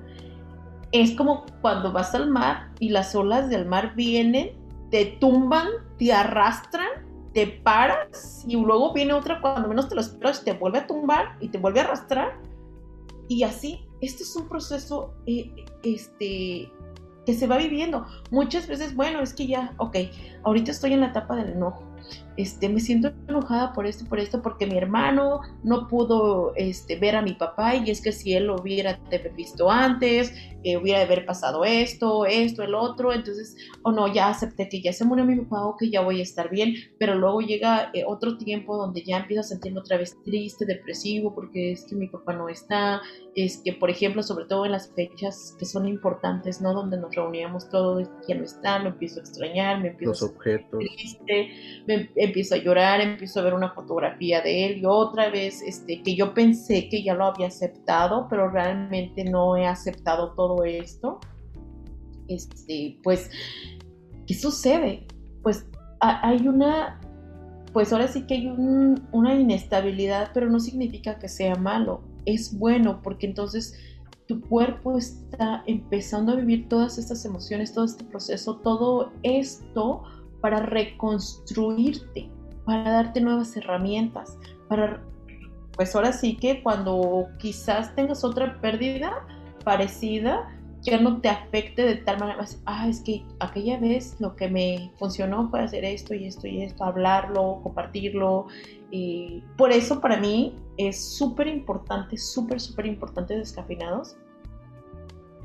[0.92, 4.52] Es como cuando vas al mar y las olas del mar vienen,
[4.92, 5.68] te tumban,
[5.98, 10.80] te arrastran te paras y luego viene otra cuando menos te lo esperas, te vuelve
[10.80, 12.40] a tumbar y te vuelve a arrastrar.
[13.28, 15.52] Y así, este es un proceso eh,
[15.84, 16.72] este,
[17.26, 18.06] que se va viviendo.
[18.32, 19.98] Muchas veces, bueno, es que ya, ok,
[20.44, 21.93] ahorita estoy en la etapa del enojo
[22.38, 27.16] este, me siento enojada por esto, por esto, porque mi hermano no pudo este, ver
[27.16, 29.00] a mi papá y es que si él lo hubiera
[29.36, 34.70] visto antes, eh, hubiera haber pasado esto, esto, el otro, entonces, o no, ya acepté
[34.70, 37.42] que ya se murió mi papá, o que ya voy a estar bien, pero luego
[37.42, 41.86] llega eh, otro tiempo donde ya empiezo a sentirme otra vez triste, depresivo, porque es
[41.86, 43.02] que mi papá no está,
[43.36, 46.74] es que, por ejemplo, sobre todo en las fechas que son importantes, ¿no?
[46.74, 50.80] Donde nos reuníamos todos, ya no está, me empiezo a extrañar, me empiezo Los objetos.
[50.80, 51.50] triste,
[51.88, 56.04] me empiezo a llorar, empiezo a ver una fotografía de él y otra vez, este,
[56.04, 61.20] que yo pensé que ya lo había aceptado, pero realmente no he aceptado todo esto.
[62.28, 63.32] Este, pues,
[64.28, 65.08] ¿qué sucede?
[65.42, 65.66] Pues
[66.00, 67.00] hay una,
[67.72, 73.02] pues ahora sí que hay una inestabilidad, pero no significa que sea malo, es bueno
[73.02, 73.74] porque entonces
[74.28, 80.04] tu cuerpo está empezando a vivir todas estas emociones, todo este proceso, todo esto
[80.42, 82.30] para reconstruirte,
[82.66, 84.38] para darte nuevas herramientas,
[84.70, 85.04] para,
[85.76, 89.26] pues ahora sí que cuando quizás tengas otra pérdida
[89.64, 90.50] parecida,
[90.84, 94.92] ya no te afecte de tal manera, ah, es que aquella vez lo que me
[95.00, 98.48] funcionó fue hacer esto y esto y esto, hablarlo, compartirlo.
[98.96, 104.16] Y por eso para mí es súper importante, súper, súper importante descafeinados,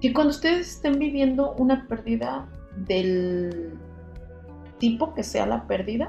[0.02, 2.46] que cuando ustedes estén viviendo una pérdida
[2.86, 3.72] del
[4.76, 6.08] tipo que sea la pérdida,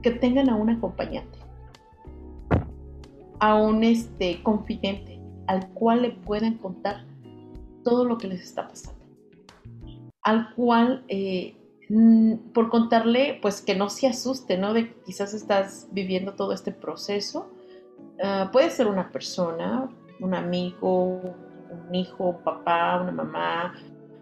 [0.00, 1.40] que tengan a un acompañante,
[3.40, 7.04] a un este, confidente al cual le puedan contar
[7.82, 9.04] todo lo que les está pasando,
[10.22, 11.56] al cual eh,
[12.52, 14.74] por contarle, pues que no se asuste, ¿no?
[14.74, 17.48] De que quizás estás viviendo todo este proceso.
[18.22, 19.88] Ah, puede ser una persona,
[20.20, 21.20] un amigo,
[21.70, 23.74] un hijo, un papá, una mamá,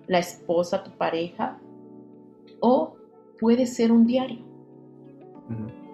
[0.07, 1.59] la esposa, tu pareja,
[2.61, 2.97] o
[3.41, 4.45] puede ser un diario.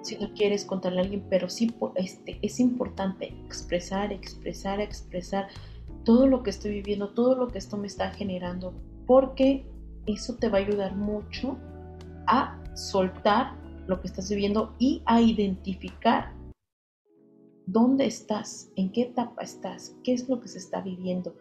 [0.02, 5.48] Si no quieres contarle a alguien, pero sí este, es importante expresar, expresar, expresar
[6.04, 8.72] todo lo que estoy viviendo, todo lo que esto me está generando,
[9.06, 9.66] porque
[10.06, 11.58] eso te va a ayudar mucho
[12.26, 13.54] a soltar
[13.86, 16.32] lo que estás viviendo y a identificar
[17.66, 21.34] dónde estás, en qué etapa estás, qué es lo que se está viviendo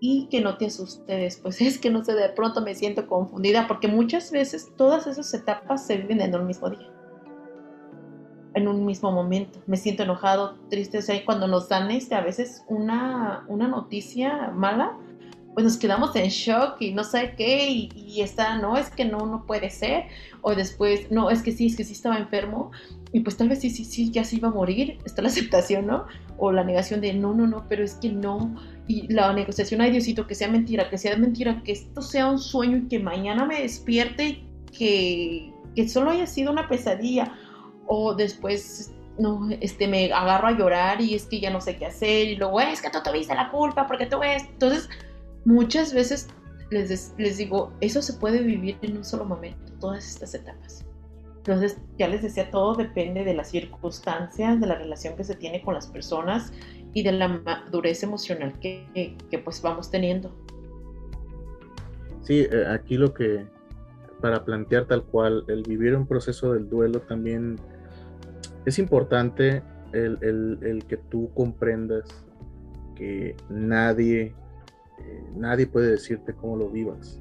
[0.00, 1.60] y que no te asuste después.
[1.60, 5.86] Es que no sé, de pronto me siento confundida porque muchas veces todas esas etapas
[5.86, 6.90] se viven en un mismo día,
[8.54, 9.60] en un mismo momento.
[9.66, 14.50] Me siento enojado, triste, o sea, cuando nos dan este, a veces una, una noticia
[14.50, 14.98] mala,
[15.56, 19.24] pues nos quedamos en shock y no sé qué, y, está, no, es que no,
[19.24, 20.04] no puede ser,
[20.42, 22.72] o después, no, es que sí, es que sí estaba enfermo,
[23.10, 25.86] y pues tal vez sí, sí, sí, ya se iba a morir, está la aceptación,
[25.86, 26.04] ¿no?
[26.36, 28.54] O la negación de, no, no, no, pero es que no,
[28.86, 32.38] y la negociación, ay Diosito, que sea mentira, que sea mentira, que esto sea un
[32.38, 34.44] sueño y que mañana me despierte,
[34.76, 37.32] que, que solo haya sido una pesadilla,
[37.86, 41.86] o después no, este, me agarro a llorar y es que ya no sé qué
[41.86, 44.90] hacer, y luego es que tú tuviste la culpa porque tú ves, entonces
[45.46, 46.28] muchas veces
[46.70, 50.84] les, les digo, eso se puede vivir en un solo momento, todas estas etapas.
[51.36, 55.62] Entonces, ya les decía, todo depende de las circunstancias, de la relación que se tiene
[55.62, 56.52] con las personas
[56.92, 60.34] y de la madurez emocional que, que, pues vamos teniendo.
[62.22, 63.46] Sí, eh, aquí lo que,
[64.20, 67.60] para plantear tal cual, el vivir un proceso del duelo también
[68.64, 72.26] es importante el, el, el que tú comprendas
[72.96, 74.34] que nadie,
[74.98, 77.20] eh, nadie puede decirte cómo lo vivas.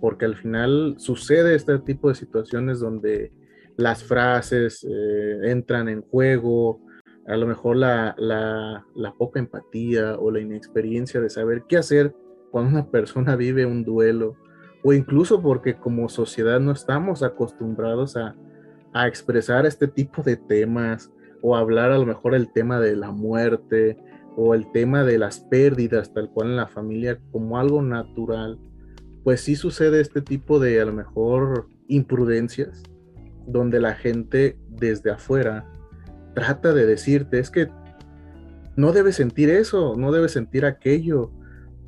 [0.00, 3.32] Porque al final sucede este tipo de situaciones donde
[3.76, 6.80] las frases eh, entran en juego,
[7.26, 8.84] a lo mejor la,
[9.18, 12.14] poca empatía o la inexperiencia de saber qué hacer
[12.50, 14.36] cuando una persona vive un duelo,
[14.82, 18.36] o incluso porque como sociedad no estamos acostumbrados a,
[18.92, 21.10] a expresar este tipo de temas,
[21.46, 23.98] o hablar a lo mejor el tema de la muerte,
[24.36, 28.58] o el tema de las pérdidas tal cual en la familia como algo natural
[29.24, 32.82] pues sí sucede este tipo de a lo mejor imprudencias,
[33.46, 35.66] donde la gente desde afuera
[36.34, 37.68] trata de decirte, es que
[38.76, 41.30] no debes sentir eso, no debes sentir aquello,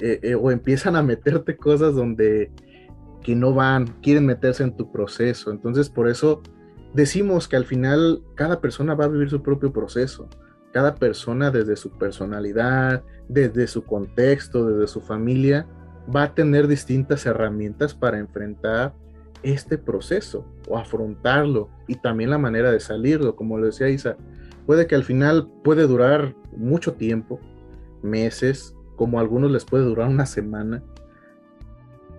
[0.00, 2.50] eh, eh, o empiezan a meterte cosas donde
[3.22, 5.50] que no van, quieren meterse en tu proceso.
[5.50, 6.42] Entonces, por eso
[6.94, 10.28] decimos que al final cada persona va a vivir su propio proceso.
[10.76, 15.66] Cada persona desde su personalidad, desde su contexto, desde su familia,
[16.14, 18.94] va a tener distintas herramientas para enfrentar
[19.42, 24.18] este proceso o afrontarlo y también la manera de salirlo, como lo decía Isa,
[24.66, 27.40] puede que al final puede durar mucho tiempo,
[28.02, 30.82] meses, como a algunos les puede durar una semana,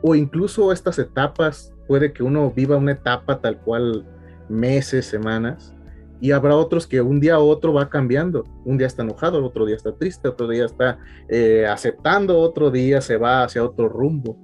[0.02, 4.04] o incluso estas etapas, puede que uno viva una etapa tal cual
[4.50, 5.76] meses, semanas,
[6.20, 8.44] y habrá otros que un día a otro va cambiando.
[8.66, 13.02] Un día está enojado, otro día está triste, otro día está eh, aceptando, otro día
[13.02, 14.38] se va hacia otro rumbo.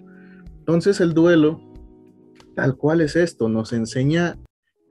[0.60, 1.62] Entonces el duelo,
[2.56, 4.38] tal cual es esto, nos enseña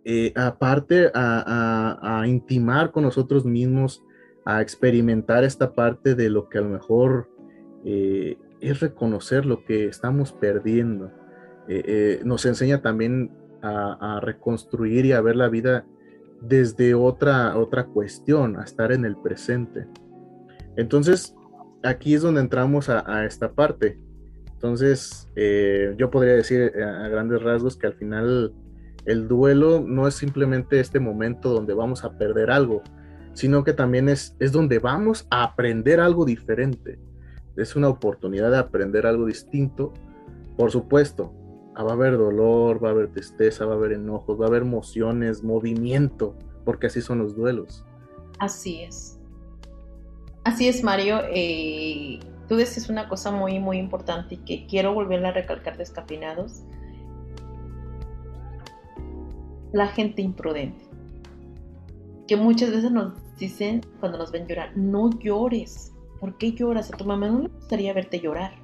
[0.04, 4.02] eh, aparte a, intimar con nosotros mismos,
[4.44, 7.30] a experimentar esta parte de lo que a lo mejor
[7.84, 11.12] eh, es reconocer lo que estamos perdiendo.
[12.24, 13.30] nos enseña también
[13.62, 15.86] a reconstruir y a ver la vida
[16.42, 19.86] desde otra, otra cuestión, a estar en el presente.
[20.76, 21.34] Entonces,
[21.82, 23.98] aquí es donde entramos a, esta parte.
[24.52, 28.52] Entonces, eh, yo podría decir eh, a, grandes rasgos que al final
[29.04, 32.82] el duelo no es simplemente este momento donde vamos a perder algo,
[33.34, 36.98] sino que también es, es donde vamos a aprender algo diferente.
[37.56, 39.92] Es una oportunidad de aprender algo distinto.
[40.56, 41.34] Por supuesto,
[41.80, 44.62] va a haber dolor, va a haber tristeza, va a haber enojos, va a haber
[44.62, 47.84] emociones, movimiento, porque así son los duelos.
[48.38, 49.18] Así es.
[50.44, 51.20] Así es, Mario.
[51.30, 52.18] Eh,
[52.48, 56.62] tú dices una cosa muy, muy importante y que quiero volver a recalcar descapinados.
[59.72, 60.84] La gente imprudente.
[62.26, 65.92] Que muchas veces nos dicen cuando nos ven llorar, no llores.
[66.20, 66.92] ¿Por qué lloras?
[66.92, 68.61] A tu mamá no le gustaría verte llorar.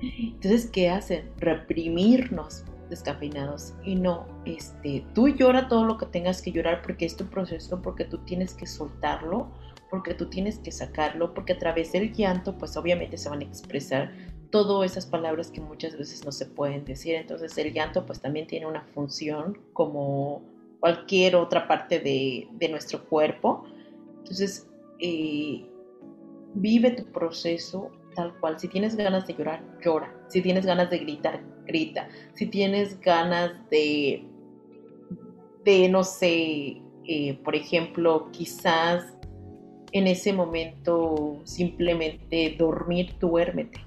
[0.00, 1.30] Entonces, ¿qué hacen?
[1.38, 7.16] Reprimirnos descafeinados y no, este, tú llora todo lo que tengas que llorar porque es
[7.16, 9.48] tu proceso, porque tú tienes que soltarlo,
[9.90, 13.44] porque tú tienes que sacarlo, porque a través del llanto, pues obviamente se van a
[13.44, 14.12] expresar
[14.50, 17.14] todas esas palabras que muchas veces no se pueden decir.
[17.14, 20.42] Entonces el llanto pues también tiene una función como
[20.80, 23.64] cualquier otra parte de, nuestro cuerpo.
[24.18, 24.66] Entonces,
[25.00, 25.64] eh,
[26.54, 28.58] vive tu proceso, tal cual.
[28.58, 30.12] Si tienes ganas de llorar, llora.
[30.26, 32.08] Si tienes ganas de gritar, grita.
[32.34, 34.24] Si tienes ganas de,
[35.64, 39.04] de no sé, eh, por ejemplo, quizás
[39.92, 43.80] en ese momento simplemente dormir, duérmete.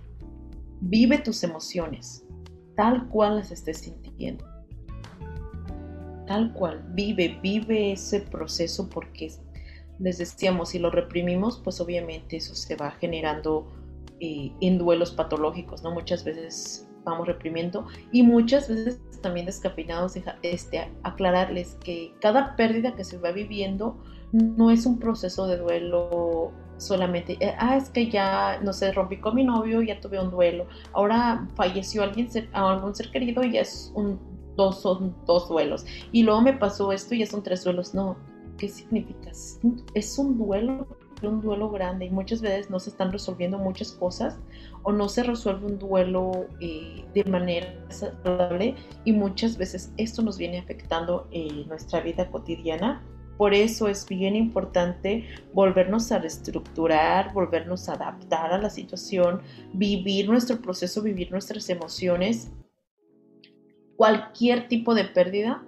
[0.79, 2.25] Vive tus emociones,
[2.77, 4.45] tal cual las estés sintiendo.
[6.25, 9.29] Tal cual, vive, vive ese proceso porque
[9.99, 13.80] les decíamos, si lo reprimimos, pues obviamente eso se va generando
[14.23, 15.91] eh, en duelos patológicos, ¿no?
[15.91, 20.13] Muchas veces vamos reprimiendo y muchas veces también descafeinados,
[20.43, 23.97] este, aclararles que cada pérdida que se va viviendo
[24.31, 29.17] no es un proceso de duelo solamente, eh, ah, es que ya, no sé, rompí
[29.17, 33.61] con mi novio, ya tuve un duelo, ahora falleció alguien, algún ser querido y ya
[33.61, 34.19] es un,
[34.55, 38.17] dos, son dos duelos, y luego me pasó esto y ya son tres duelos, no,
[38.57, 39.31] ¿qué significa?
[39.95, 40.87] Es un duelo
[41.27, 44.37] un duelo grande y muchas veces no se están resolviendo muchas cosas
[44.83, 50.37] o no se resuelve un duelo eh, de manera saludable y muchas veces esto nos
[50.37, 53.03] viene afectando en nuestra vida cotidiana.
[53.37, 59.41] Por eso es bien importante volvernos a reestructurar, volvernos a adaptar a la situación,
[59.73, 62.51] vivir nuestro proceso, vivir nuestras emociones.
[63.95, 65.63] Cualquier tipo de pérdida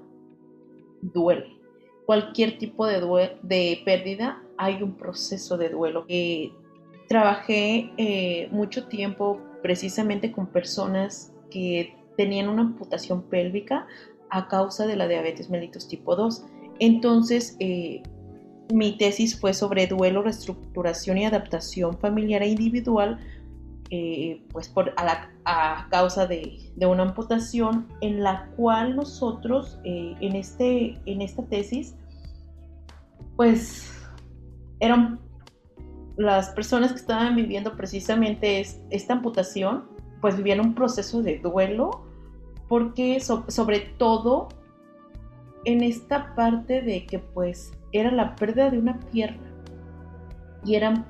[1.02, 1.58] duele.
[2.06, 6.06] Cualquier tipo de, de pérdida hay un proceso de duelo.
[6.08, 6.52] Eh,
[7.08, 13.88] trabajé eh, mucho tiempo precisamente con personas que tenían una amputación pélvica
[14.30, 16.46] a causa de la diabetes mellitus tipo 2.
[16.80, 18.02] Entonces, eh,
[18.74, 23.20] mi tesis fue sobre duelo, reestructuración y adaptación familiar e individual,
[24.52, 31.44] pues por, a, causa de, una amputación en la cual nosotros en, este, en esta
[31.46, 31.94] tesis,
[33.36, 34.03] pues
[34.84, 35.20] eran
[36.18, 39.86] las personas que estaban viviendo precisamente esta amputación,
[40.20, 42.06] pues vivían un proceso de duelo,
[42.68, 44.50] porque sobre todo
[45.66, 49.50] en esta parte de que pues era la pérdida de una pierna
[50.66, 51.06] y eran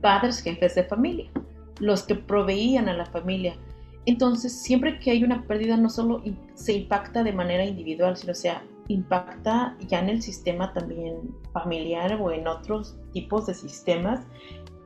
[0.00, 1.30] padres jefes de familia,
[1.78, 3.56] los que proveían a la familia.
[4.04, 6.22] Entonces, siempre que hay una pérdida, no solo
[6.54, 12.30] se impacta de manera individual, sino sea impacta ya en el sistema también familiar o
[12.30, 14.26] en otros tipos de sistemas.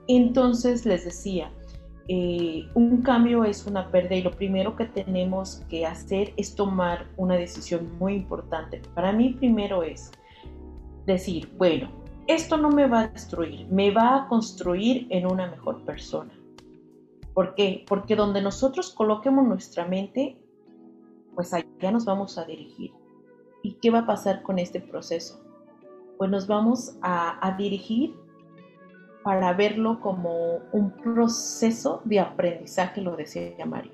[0.08, 1.52] Entonces, les decía,
[2.08, 7.06] eh, un cambio es una pérdida y lo primero que tenemos que hacer es tomar
[7.16, 8.82] una decisión muy importante.
[8.94, 10.10] Para mí primero es
[11.06, 11.88] decir, bueno,
[12.26, 16.32] esto no me va a destruir, me va a construir en una mejor persona.
[17.34, 17.84] ¿Por qué?
[17.86, 20.36] Porque donde nosotros coloquemos nuestra mente,
[21.34, 22.92] pues allá nos vamos a dirigir.
[23.62, 25.40] ¿Y qué va a pasar con este proceso?
[26.18, 28.14] Pues nos vamos a, dirigir
[29.22, 33.92] para verlo como un proceso de aprendizaje, lo decía Mario.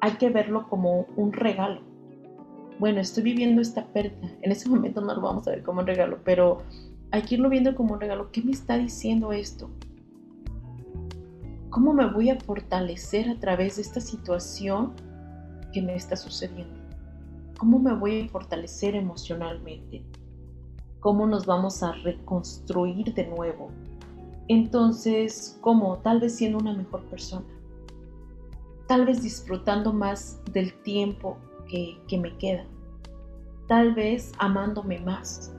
[0.00, 1.80] Hay que verlo como un regalo.
[2.78, 4.30] Bueno, estoy viviendo esta pérdida.
[4.40, 6.62] En ese momento no lo vamos a ver como un regalo, pero
[7.12, 8.32] hay que irlo viendo como un regalo.
[8.32, 9.70] ¿Qué me está diciendo esto?
[11.70, 14.94] ¿Cómo me voy a fortalecer a través de esta situación
[15.72, 16.81] que me está sucediendo?
[17.62, 20.04] ¿Cómo me voy a fortalecer emocionalmente?
[20.98, 23.70] cómo nos vamos a reconstruir de nuevo.
[24.48, 25.98] Entonces, ¿cómo?
[25.98, 27.46] Tal vez siendo una mejor persona.
[28.88, 31.36] Tal vez disfrutando más del tiempo
[31.68, 32.64] que, que me queda.
[33.68, 35.52] Tal vez amándome más.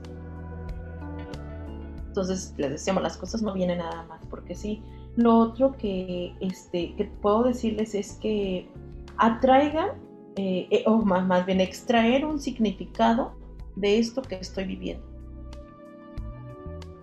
[2.08, 4.82] Entonces, les decíamos, las cosas no vienen nada más, porque sí.
[5.16, 8.68] Lo otro que, este, que puedo decirles es que
[9.18, 9.90] atraigan,
[10.36, 13.34] eh, eh, o más, más bien extraer un significado
[13.76, 15.14] de esto que estoy viviendo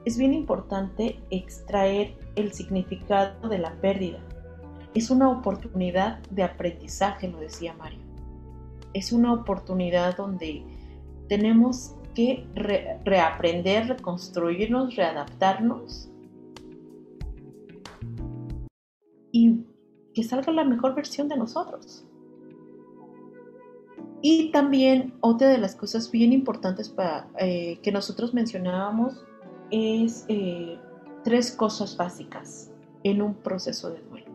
[0.06, 4.20] es bien importante extraer el significado de la pérdida.
[4.94, 8.00] Es una oportunidad de aprendizaje, lo decía Mario.
[8.94, 10.64] Es una oportunidad donde
[11.30, 12.46] tenemos que
[13.06, 16.10] reaprender, reconstruirnos, readaptarnos
[19.32, 19.64] y
[20.14, 22.06] que salga la mejor versión de nosotros.
[24.22, 29.26] Y también otra de las cosas bien importantes para, eh, que nosotros mencionábamos
[29.72, 30.78] es eh,
[31.24, 32.72] tres cosas básicas
[33.04, 34.32] en un proceso de duelo.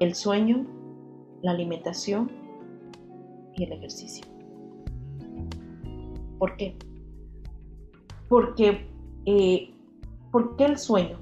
[0.00, 0.66] El sueño,
[1.42, 2.30] la alimentación
[3.54, 4.26] y el ejercicio.
[6.38, 6.76] ¿Por qué?
[8.28, 8.88] Porque,
[9.26, 9.72] eh,
[10.32, 11.18] ¿por qué el sueño?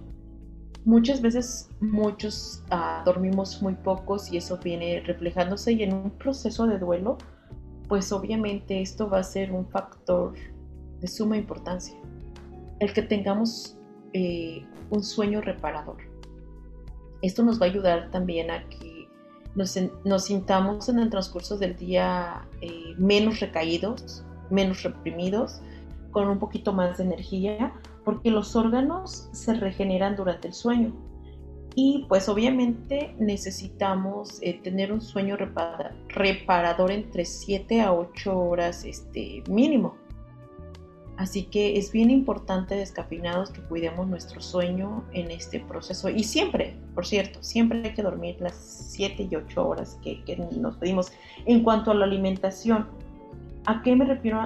[0.91, 6.67] Muchas veces muchos ah, dormimos muy pocos y eso viene reflejándose y en un proceso
[6.67, 7.17] de duelo,
[7.89, 10.35] pues obviamente esto va a ser un factor
[10.99, 11.95] de suma importancia
[12.81, 13.79] el que tengamos
[14.15, 15.99] eh, un sueño reparador.
[17.23, 19.07] Esto nos va a ayudar también a que
[19.55, 25.61] nos, sintamos en el transcurso del día eh, menos recaídos, menos reprimidos,
[26.11, 27.73] con un poquito más de energía,
[28.05, 30.93] porque los órganos se regeneran durante el sueño.
[31.75, 35.37] Y pues obviamente necesitamos eh, tener un sueño
[36.09, 39.95] reparador entre 7 a 8 horas este, mínimo.
[41.21, 46.09] Así que es bien importante descafinados que cuidemos nuestro sueño en este proceso.
[46.09, 50.25] Y siempre, por cierto, siempre hay que dormir las 7 y 8 horas que,
[50.59, 51.13] nos pedimos.
[51.45, 52.89] En cuanto a la alimentación,
[53.67, 54.41] ¿a qué me refiero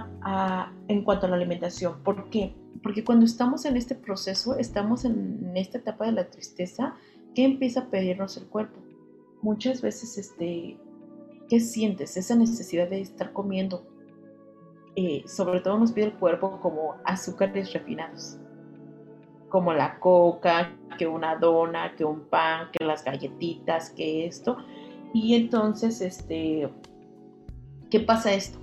[0.89, 2.03] en cuanto a la alimentación?
[2.03, 2.55] ¿Por qué?
[2.83, 6.95] Porque cuando estamos en este proceso, estamos en esta etapa de la tristeza,
[7.35, 8.81] ¿qué empieza a pedirnos el cuerpo?
[9.43, 10.79] Muchas veces, este,
[11.49, 12.17] ¿qué sientes?
[12.17, 13.87] Esa necesidad de estar comiendo
[14.97, 18.39] eh, sobre todo nos pide el cuerpo como azúcares refinados,
[19.49, 24.57] como la coca, que una dona, que un pan, que las galletitas, que esto.
[25.13, 26.69] Y entonces, este,
[27.91, 28.59] ¿qué pasa esto?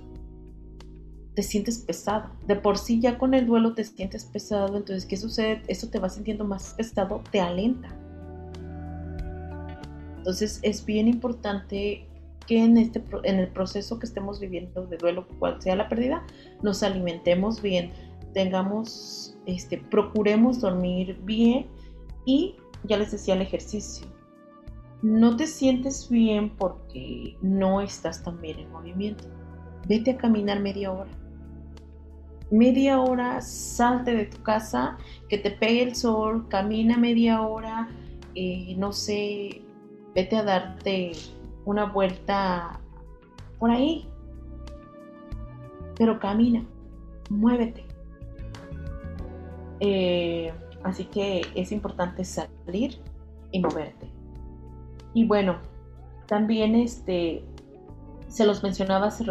[1.34, 2.30] Te sientes pesado.
[2.46, 5.62] De por sí ya con el duelo te sientes pesado, entonces, ¿qué sucede?
[5.68, 7.88] Eso te va sintiendo más pesado, te alenta.
[10.18, 12.06] Entonces es bien importante
[12.46, 16.24] que en, este, en el proceso que estemos viviendo de duelo, cual sea la pérdida,
[16.62, 17.92] nos alimentemos bien,
[18.32, 21.66] tengamos, este, procuremos dormir bien
[22.24, 24.06] y ya les decía el ejercicio.
[25.02, 29.24] No te sientes bien porque no estás tan bien en movimiento.
[29.88, 31.10] Vete a caminar media hora.
[32.52, 34.98] Media hora, salte de tu casa,
[35.30, 37.88] que te pegue el sol, camina media hora,
[38.34, 39.62] eh, no sé,
[40.14, 41.12] vete a darte
[41.64, 42.78] una vuelta
[43.58, 44.06] por ahí.
[45.96, 46.62] Pero camina,
[47.30, 47.86] muévete.
[49.80, 50.52] Eh,
[50.84, 52.98] así que es importante salir
[53.50, 54.10] y moverte.
[55.14, 55.56] Y bueno,
[56.26, 57.44] también este,
[58.28, 59.24] se los mencionaba hace,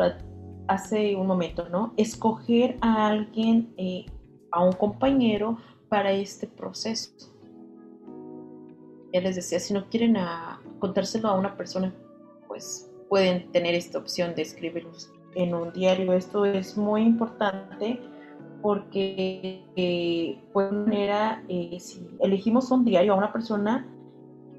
[1.18, 1.94] un momento, ¿no?
[1.98, 4.06] Escoger a alguien, eh,
[4.52, 5.58] a un compañero
[5.90, 7.12] para este proceso.
[9.14, 10.16] Ya les decía, si no quieren
[10.80, 11.94] contárselo a una persona,
[12.48, 16.14] pues pueden tener esta opción de escribirlos en un diario.
[16.14, 18.00] Esto es muy importante
[18.62, 23.88] porque eh, de manera, eh, si elegimos un diario a una persona,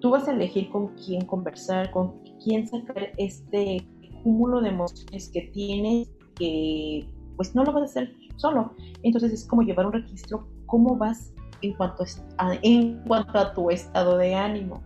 [0.01, 3.87] tú vas a elegir con quién conversar, con quién sacar este
[4.23, 7.07] cúmulo de emociones que tienes, que
[7.37, 8.75] pues no lo vas a hacer solo.
[9.03, 12.05] Entonces es como llevar un registro, cómo vas en cuanto
[12.39, 14.83] a, en cuanto a tu estado de ánimo.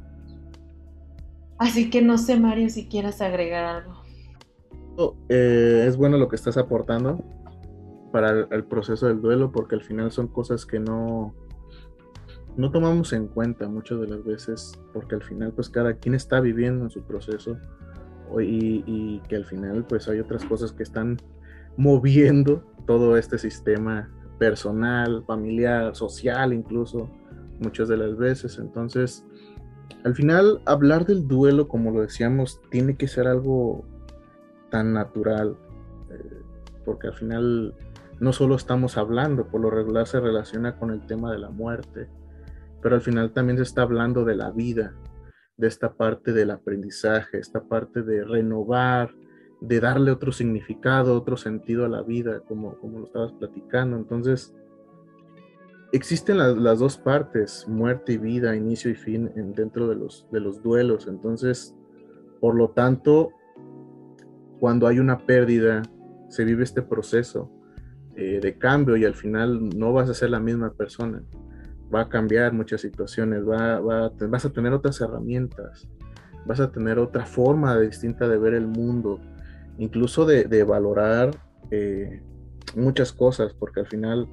[1.58, 4.06] Así que no sé, Mario, si quieras agregar algo.
[5.28, 7.22] Eh, es bueno lo que estás aportando
[8.12, 11.34] para el, proceso del duelo, porque al final son cosas que no,
[12.56, 16.40] no tomamos en cuenta muchas de las veces, porque al final pues cada quien está
[16.40, 17.58] viviendo en su proceso
[18.40, 21.18] y, que al final pues hay otras cosas que están
[21.76, 27.08] moviendo todo este sistema personal, familiar, social incluso,
[27.60, 28.58] muchas de las veces.
[28.58, 29.24] Entonces,
[30.04, 33.84] al final hablar del duelo, como lo decíamos, tiene que ser algo
[34.70, 35.56] tan natural,
[36.10, 36.42] eh,
[36.84, 37.74] porque al final
[38.20, 42.08] no solo estamos hablando, por lo regular se relaciona con el tema de la muerte,
[42.82, 44.94] pero al final también se está hablando de la vida,
[45.56, 49.14] de esta parte del aprendizaje, esta parte de renovar,
[49.60, 53.96] de darle otro significado, otro sentido a la vida, como, como lo estabas platicando.
[53.96, 54.54] Entonces,
[55.92, 60.62] existen las, dos partes, muerte y vida, inicio y fin, dentro de los, de los
[60.62, 61.06] duelos.
[61.08, 61.74] Entonces,
[62.40, 63.30] por lo tanto,
[64.60, 65.82] cuando hay una pérdida,
[66.28, 67.50] se vive este proceso
[68.14, 71.22] eh, de cambio y al final no vas a ser la misma persona.
[71.94, 75.88] Va a cambiar muchas situaciones, va, vas a tener otras herramientas,
[76.44, 79.20] vas a tener otra forma distinta de ver el mundo,
[79.78, 81.30] incluso de, valorar
[81.70, 82.22] eh,
[82.74, 84.28] muchas cosas, porque al final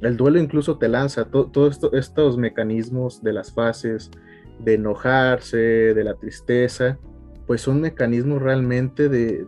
[0.00, 4.10] el duelo incluso te lanza todos estos mecanismos de las fases,
[4.58, 6.98] de enojarse, de la tristeza,
[7.46, 9.44] pues son mecanismos realmente de,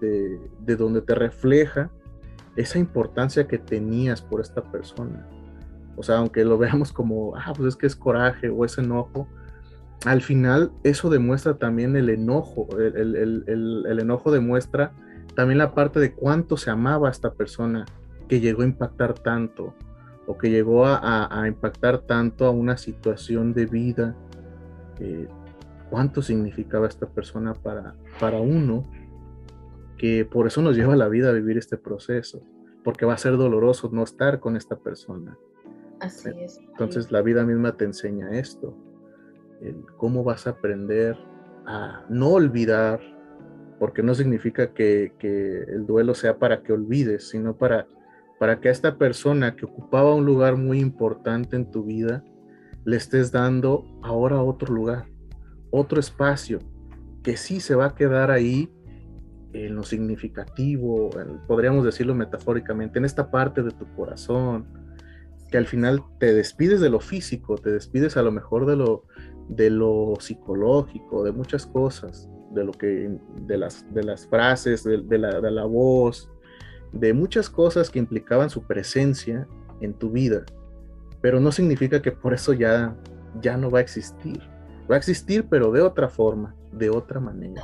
[0.61, 1.91] de donde te refleja
[2.57, 5.27] esa importancia que tenías por esta persona.
[5.97, 9.29] O sea, aunque lo veamos como, ah, pues es que es coraje o es enojo,
[10.05, 12.69] al final eso demuestra también el enojo.
[12.79, 14.93] El, enojo demuestra
[15.35, 17.87] también la parte de cuánto se amaba a esta persona
[18.29, 19.75] que llegó a impactar tanto
[20.27, 24.15] o que llegó a, impactar tanto a una situación de vida.
[25.01, 25.29] Eh,
[25.91, 28.89] cuánto significaba esta persona para, para uno
[29.97, 32.41] que por eso nos lleva la vida a vivir este proceso,
[32.83, 35.37] porque va a ser doloroso no estar con esta persona.
[36.01, 36.59] Así es.
[36.59, 38.77] Entonces la vida misma te enseña esto,
[39.97, 41.17] cómo vas a aprender
[41.67, 43.01] a no olvidar,
[43.79, 45.13] porque no significa que,
[45.69, 47.87] el duelo sea para que olvides, sino para,
[48.39, 52.25] para que a esta persona que ocupaba un lugar muy importante en tu vida,
[52.85, 55.07] le estés dando ahora otro lugar,
[55.71, 56.59] otro espacio,
[57.23, 58.71] que sí se va a quedar ahí
[59.55, 61.11] en lo significativo,
[61.47, 64.67] podríamos decirlo metafóricamente, en esta parte de tu corazón,
[65.55, 69.05] que al final te despides de lo físico, te despides a lo mejor de lo,
[69.49, 75.17] de lo psicológico, de muchas cosas, de lo que, de las, de las frases, de,
[75.17, 76.29] la, de la voz,
[76.91, 79.47] de muchas cosas que implicaban su presencia
[79.81, 80.45] en tu vida,
[81.21, 82.97] pero no significa que por eso ya,
[83.41, 84.43] ya no va a existir.
[84.91, 87.63] Va a existir, pero de otra forma, de otra manera.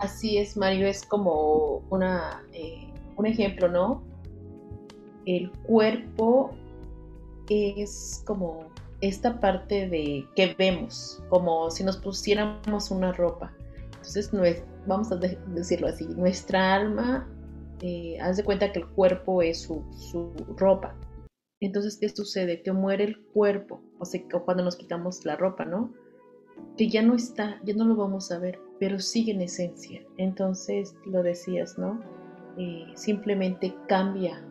[0.00, 4.02] Así es, Mario, es como una, eh, un ejemplo, ¿no?
[5.24, 6.50] El cuerpo
[7.48, 8.70] es como
[9.00, 13.52] esta parte de que vemos, como si nos pusiéramos una ropa.
[13.92, 17.28] Entonces, no es, vamos a decirlo así, nuestra alma,
[17.82, 20.94] eh, haz de cuenta que el cuerpo es su, su, ropa.
[21.60, 22.62] Entonces, ¿qué sucede?
[22.62, 25.92] Que muere el cuerpo, o sea, cuando nos quitamos la ropa, ¿no?
[26.76, 30.02] Que ya no está, ya no lo vamos a ver pero sigue en esencia.
[30.16, 32.00] Entonces, lo decías, ¿no?
[32.58, 34.42] Eh, simplemente cambia,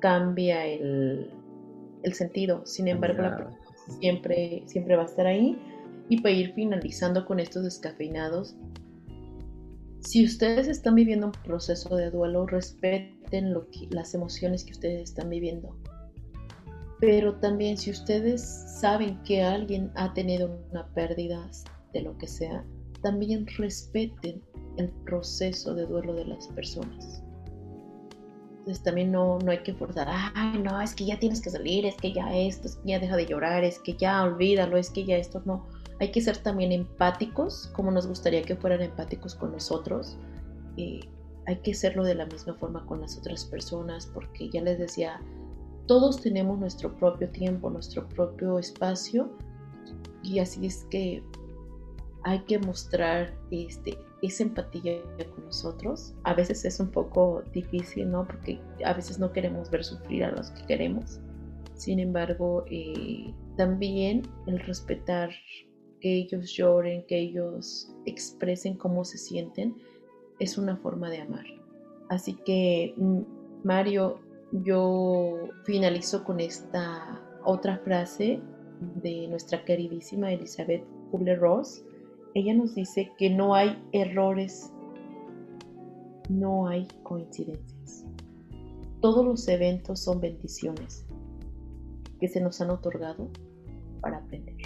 [0.00, 1.30] cambia el,
[2.14, 2.66] sentido.
[2.66, 3.58] Sin embargo, la persona
[4.00, 5.58] siempre, siempre va a estar ahí.
[6.08, 8.56] Y para ir finalizando con estos descafeinados,
[10.00, 15.02] si ustedes están viviendo un proceso de duelo, respeten lo que, las emociones que ustedes
[15.10, 15.76] están viviendo.
[17.00, 18.42] Pero también si ustedes
[18.80, 21.48] saben que alguien ha tenido una pérdida
[21.92, 22.64] de lo que sea,
[23.02, 24.42] también respeten
[24.76, 27.22] el proceso de duelo de las personas.
[28.62, 31.84] Entonces también no, no hay que forzar, ay, no, es que ya tienes que salir,
[31.84, 34.88] es que ya esto, es que ya deja de llorar, es que ya olvídalo, es
[34.88, 35.66] que ya esto, no
[35.98, 40.16] hay que ser también empáticos, como nos gustaría que fueran empáticos con nosotros.
[40.76, 45.20] hay que serlo de la misma forma con las otras personas, porque ya les decía,
[45.86, 49.30] todos tenemos nuestro propio tiempo, nuestro propio espacio,
[50.22, 51.22] y así es que
[52.24, 55.02] hay que mostrar este, esa empatía
[55.34, 56.14] con nosotros.
[56.24, 58.26] A veces es un poco difícil, ¿no?
[58.26, 61.20] Porque a veces no queremos ver sufrir a los que queremos.
[61.74, 65.30] Sin embargo, eh, también el respetar
[66.00, 69.76] que ellos lloren, que ellos expresen cómo se sienten,
[70.38, 71.44] es una forma de amar.
[72.08, 73.20] Así que, mm,
[73.64, 74.20] Mario,
[74.52, 78.40] yo finalizo con esta otra frase
[79.02, 81.84] de nuestra queridísima Elizabeth Kubler-Ross.
[82.34, 84.72] Ella nos dice que no hay errores,
[86.28, 88.06] no hay coincidencias.
[89.00, 91.06] Todos los eventos son bendiciones
[92.20, 93.28] que se nos han otorgado
[94.00, 94.56] para aprender.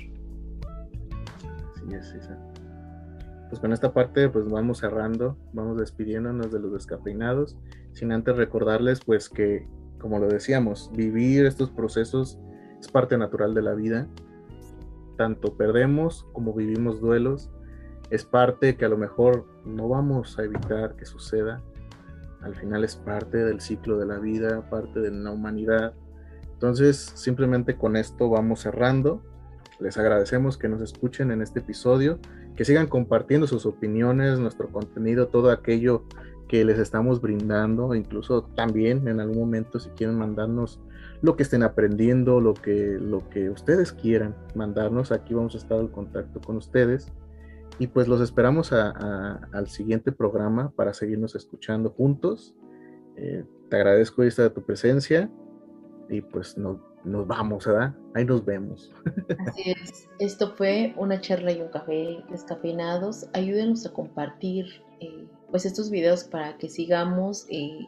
[3.49, 7.57] Pues con esta parte pues vamos cerrando, vamos despidiéndonos de los descafeinados,
[7.93, 9.67] sin antes recordarles pues que,
[10.01, 12.39] como lo decíamos, vivir estos procesos
[12.81, 14.09] es parte natural de la vida.
[15.17, 17.51] Tanto perdemos como vivimos duelos.
[18.11, 21.63] Es parte que a lo mejor no vamos a evitar que suceda.
[22.43, 25.95] Al final es parte del ciclo de la vida, parte de la humanidad.
[26.53, 29.23] Entonces, simplemente con esto vamos cerrando
[29.79, 32.19] les agradecemos que nos escuchen en este episodio,
[32.57, 36.05] que sigan compartiendo sus opiniones, nuestro contenido, todo aquello
[36.49, 40.81] que les estamos brindando, incluso también en algún momento si quieren mandarnos
[41.21, 45.79] lo que estén aprendiendo, lo que, lo que ustedes quieran mandarnos, aquí vamos a estar
[45.79, 47.13] en contacto con ustedes.
[47.79, 52.55] Y pues los esperamos al siguiente programa para seguirnos escuchando juntos.
[53.17, 55.31] Eh, te agradezco esta tu presencia
[56.09, 57.95] y pues nos nos vamos, ¿verdad?
[58.15, 58.93] Ahí nos vemos.
[59.47, 60.09] Así es.
[60.19, 63.29] Esto fue una charla y un café descafeinados.
[63.33, 64.67] Ayúdenos a compartir
[65.01, 67.87] eh, pues estos videos para que sigamos eh,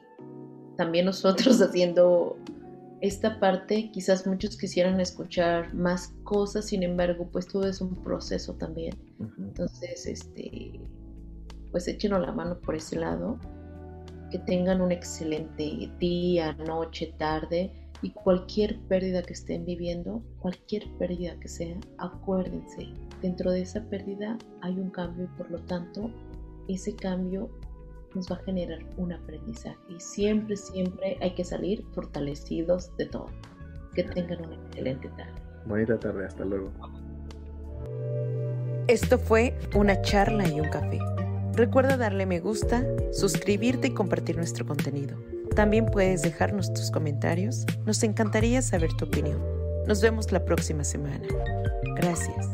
[0.77, 2.37] también nosotros haciendo
[3.01, 3.91] esta parte.
[3.93, 8.95] Quizás muchos quisieran escuchar más cosas, sin embargo, pues todo es un proceso también.
[9.39, 10.81] Entonces, este,
[11.71, 13.39] pues échenos la mano por ese lado.
[14.31, 17.73] Que tengan un excelente día, noche, tarde
[18.03, 22.89] y cualquier pérdida que estén viviendo, cualquier pérdida que sea, acuérdense,
[23.23, 26.11] dentro de esa pérdida hay un cambio y por lo tanto
[26.69, 27.51] ese cambio
[28.15, 33.27] nos va a generar un aprendizaje y siempre, siempre hay que salir fortalecidos de todo.
[33.95, 35.33] Que tengan una excelente tarde.
[35.67, 36.71] Bonita tarde, hasta luego.
[38.87, 40.99] Esto fue una charla y un café.
[41.55, 45.17] Recuerda darle me gusta, suscribirte y compartir nuestro contenido.
[45.55, 47.67] También puedes dejarnos tus comentarios.
[47.85, 49.43] Nos encantaría saber tu opinión.
[49.87, 51.27] Nos vemos la próxima semana.
[51.97, 52.47] Gracias.